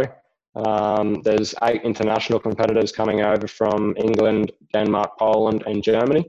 Um, 0.54 1.22
there's 1.22 1.54
eight 1.64 1.82
international 1.82 2.38
competitors 2.38 2.92
coming 2.92 3.20
over 3.22 3.48
from 3.48 3.94
England, 3.96 4.52
Denmark, 4.72 5.18
Poland, 5.18 5.64
and 5.66 5.82
Germany. 5.82 6.24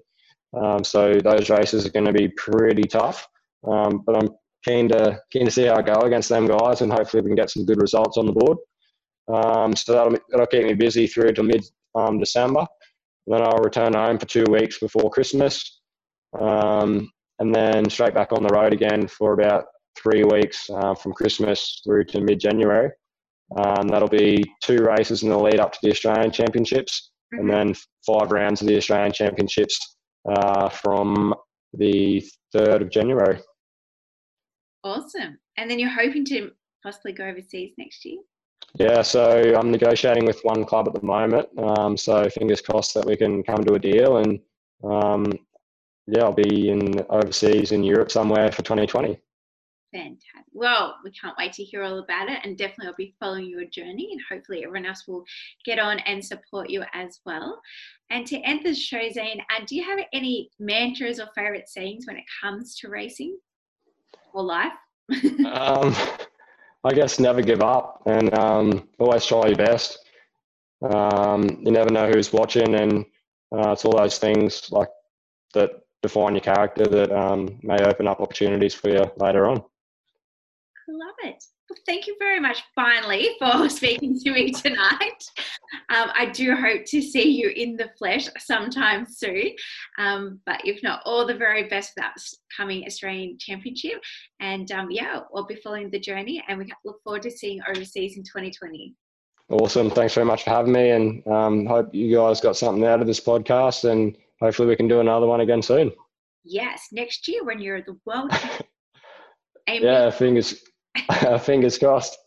Um, 0.60 0.84
so 0.84 1.20
those 1.20 1.52
races 1.52 1.86
are 1.86 1.92
going 1.92 2.06
to 2.06 2.14
be 2.14 2.30
pretty 2.30 2.84
tough. 2.84 3.28
Um, 3.64 4.04
but 4.06 4.16
I'm 4.16 4.30
keen 4.66 4.90
to 4.90 5.20
keen 5.32 5.46
to 5.46 5.52
see 5.52 5.66
how 5.66 5.78
I 5.78 5.82
go 5.82 6.02
against 6.02 6.30
them 6.30 6.48
guys, 6.48 6.82
and 6.82 6.92
hopefully 6.92 7.22
we 7.22 7.30
can 7.30 7.36
get 7.36 7.52
some 7.52 7.66
good 7.66 7.82
results 7.82 8.18
on 8.18 8.26
the 8.26 8.34
board. 8.34 8.58
Um, 9.32 9.76
so 9.76 9.94
that'll 9.94 10.18
that'll 10.30 10.48
keep 10.48 10.64
me 10.64 10.74
busy 10.74 11.08
through 11.08 11.34
to 11.34 11.44
mid 11.44 11.66
um, 11.96 12.20
December. 12.20 12.66
Then 13.28 13.42
I'll 13.42 13.64
return 13.64 13.94
home 13.94 14.18
for 14.18 14.26
two 14.26 14.46
weeks 14.50 14.80
before 14.80 15.12
Christmas, 15.12 15.82
um, 16.40 17.12
and 17.40 17.54
then 17.54 17.90
straight 17.90 18.16
back 18.16 18.32
on 18.32 18.44
the 18.44 18.54
road 18.54 18.74
again 18.74 19.08
for 19.08 19.34
about 19.34 19.66
three 20.02 20.24
weeks 20.24 20.70
uh, 20.70 20.96
from 20.96 21.14
Christmas 21.14 21.82
through 21.84 22.06
to 22.06 22.22
mid 22.22 22.40
January. 22.40 22.90
Um, 23.58 23.88
that'll 23.88 24.08
be 24.10 24.44
two 24.62 24.78
races 24.78 25.24
in 25.24 25.30
the 25.30 25.38
lead 25.38 25.60
up 25.60 25.72
to 25.74 25.80
the 25.82 25.92
Australian 25.92 26.32
Championships, 26.32 27.12
mm-hmm. 27.34 27.42
and 27.42 27.50
then 27.50 27.76
five 28.06 28.32
rounds 28.32 28.62
of 28.62 28.68
the 28.68 28.78
Australian 28.78 29.12
Championships 29.12 29.98
uh, 30.28 30.70
from 30.70 31.34
the 31.74 32.24
3rd 32.56 32.82
of 32.82 32.90
January. 32.92 33.40
Awesome. 34.84 35.38
And 35.58 35.70
then 35.70 35.80
you're 35.80 35.90
hoping 35.90 36.26
to 36.26 36.52
possibly 36.84 37.12
go 37.12 37.26
overseas 37.26 37.74
next 37.78 38.06
year? 38.06 38.20
Yeah, 38.76 39.02
so 39.02 39.56
I'm 39.56 39.72
negotiating 39.72 40.26
with 40.26 40.40
one 40.44 40.64
club 40.64 40.88
at 40.88 40.94
the 40.94 41.06
moment. 41.06 41.48
Um, 41.58 41.98
so 41.98 42.30
fingers 42.30 42.62
crossed 42.62 42.94
that 42.94 43.06
we 43.06 43.18
can 43.18 43.44
come 43.44 43.64
to 43.64 43.74
a 43.74 43.80
deal. 43.80 44.18
And 44.18 44.40
um, 44.84 45.32
yeah, 46.08 46.24
I'll 46.24 46.34
be 46.34 46.70
in 46.70 47.00
overseas 47.10 47.72
in 47.72 47.84
Europe 47.84 48.12
somewhere 48.12 48.52
for 48.52 48.62
2020. 48.62 49.20
Fantastic. 49.92 50.46
Well, 50.54 50.98
we 51.04 51.12
can't 51.12 51.36
wait 51.38 51.54
to 51.54 51.64
hear 51.64 51.84
all 51.84 52.00
about 52.00 52.30
it, 52.30 52.40
and 52.44 52.58
definitely 52.58 52.88
I'll 52.88 52.96
be 52.96 53.16
following 53.20 53.48
your 53.48 53.66
journey, 53.66 54.10
and 54.12 54.22
hopefully 54.30 54.64
everyone 54.64 54.86
else 54.86 55.08
will 55.08 55.24
get 55.66 55.80
on 55.80 56.00
and 56.00 56.24
support 56.24 56.70
you 56.70 56.84
as 56.94 57.20
well. 57.26 57.60
And 58.12 58.26
to 58.28 58.38
end 58.42 58.62
the 58.64 58.76
show, 58.76 59.10
Zane, 59.12 59.42
uh, 59.50 59.66
do 59.66 59.76
you 59.76 59.84
have 59.84 60.00
any 60.14 60.52
mantras 60.60 61.20
or 61.20 61.30
favorite 61.36 61.70
sayings 61.70 62.06
when 62.06 62.18
it 62.18 62.26
comes 62.40 62.76
to 62.78 62.90
racing 62.90 63.38
or 64.34 64.44
life? 64.44 64.74
um, 65.52 65.96
I 66.84 66.94
guess 66.94 67.20
never 67.20 67.42
give 67.42 67.62
up 67.62 68.04
and 68.06 68.34
um, 68.34 68.88
always 69.00 69.26
try 69.26 69.48
your 69.48 69.58
best. 69.58 70.00
Um, 70.82 71.44
you 71.62 71.72
never 71.72 71.90
know 71.90 72.10
who's 72.10 72.32
watching, 72.32 72.76
and 72.76 73.06
uh, 73.54 73.72
it's 73.72 73.84
all 73.84 73.98
those 73.98 74.18
things 74.18 74.72
like 74.72 74.88
that 75.54 75.72
define 76.02 76.36
your 76.36 76.42
character 76.42 76.86
that 76.86 77.12
um, 77.12 77.60
may 77.64 77.78
open 77.84 78.08
up 78.08 78.22
opportunities 78.22 78.74
for 78.74 78.90
you 78.90 79.12
later 79.18 79.48
on. 79.48 79.58
I 79.58 80.92
Love 80.92 81.16
it. 81.24 81.44
Well, 81.70 81.78
thank 81.86 82.08
you 82.08 82.16
very 82.18 82.40
much, 82.40 82.64
finally, 82.74 83.36
for 83.38 83.70
speaking 83.70 84.20
to 84.22 84.32
me 84.32 84.52
tonight. 84.52 85.24
Um, 85.90 86.10
I 86.16 86.26
do 86.34 86.56
hope 86.56 86.86
to 86.86 87.02
see 87.02 87.30
you 87.30 87.50
in 87.50 87.78
the 87.78 87.92
flesh 87.96 88.28
sometime 88.40 89.06
soon. 89.08 89.52
Um, 90.00 90.40
but 90.48 90.62
if 90.66 90.82
not, 90.82 91.02
all 91.06 91.28
the 91.28 91.36
very 91.36 91.68
best 91.68 91.94
for 91.94 92.02
that 92.02 92.16
coming 92.56 92.86
Australian 92.86 93.38
Championship. 93.40 94.02
And 94.40 94.72
um, 94.72 94.90
yeah, 94.90 95.22
we'll 95.32 95.46
be 95.46 95.60
following 95.64 95.92
the 95.92 96.00
journey 96.00 96.44
and 96.48 96.58
we 96.58 96.74
look 96.84 97.04
forward 97.04 97.22
to 97.24 97.32
seeing 97.32 97.62
overseas 97.70 98.18
in 98.18 98.24
2020. 98.24 98.96
Awesome. 99.50 99.92
Thanks 99.92 100.16
very 100.16 100.26
much 100.26 100.46
for 100.46 100.50
having 100.50 100.74
me. 100.74 100.90
And 100.90 101.28
um, 101.28 101.66
hope 101.68 101.94
you 101.94 102.16
guys 102.16 102.42
got 102.42 102.58
something 102.58 102.86
out 102.86 103.02
of 103.02 103.08
this 103.08 103.20
podcast. 103.20 103.90
And 103.90 104.18
hopefully, 104.42 104.68
we 104.68 104.76
can 104.76 104.88
do 104.88 105.02
another 105.02 105.28
one 105.28 105.42
again 105.42 105.62
soon. 105.62 105.92
Yes, 106.44 106.88
next 106.92 107.28
year 107.28 107.44
when 107.44 107.60
you're 107.60 107.82
the 107.82 107.98
world. 108.06 108.32
yeah, 109.68 110.10
fingers 110.10 110.64
Fingers 111.42 111.78
crossed. 111.78 112.18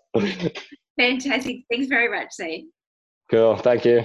Fantastic. 0.98 1.64
Thanks 1.70 1.88
very 1.88 2.09
much, 2.09 2.33
Zane. 2.35 2.70
Cool. 3.31 3.57
Thank 3.57 3.85
you. 3.85 4.05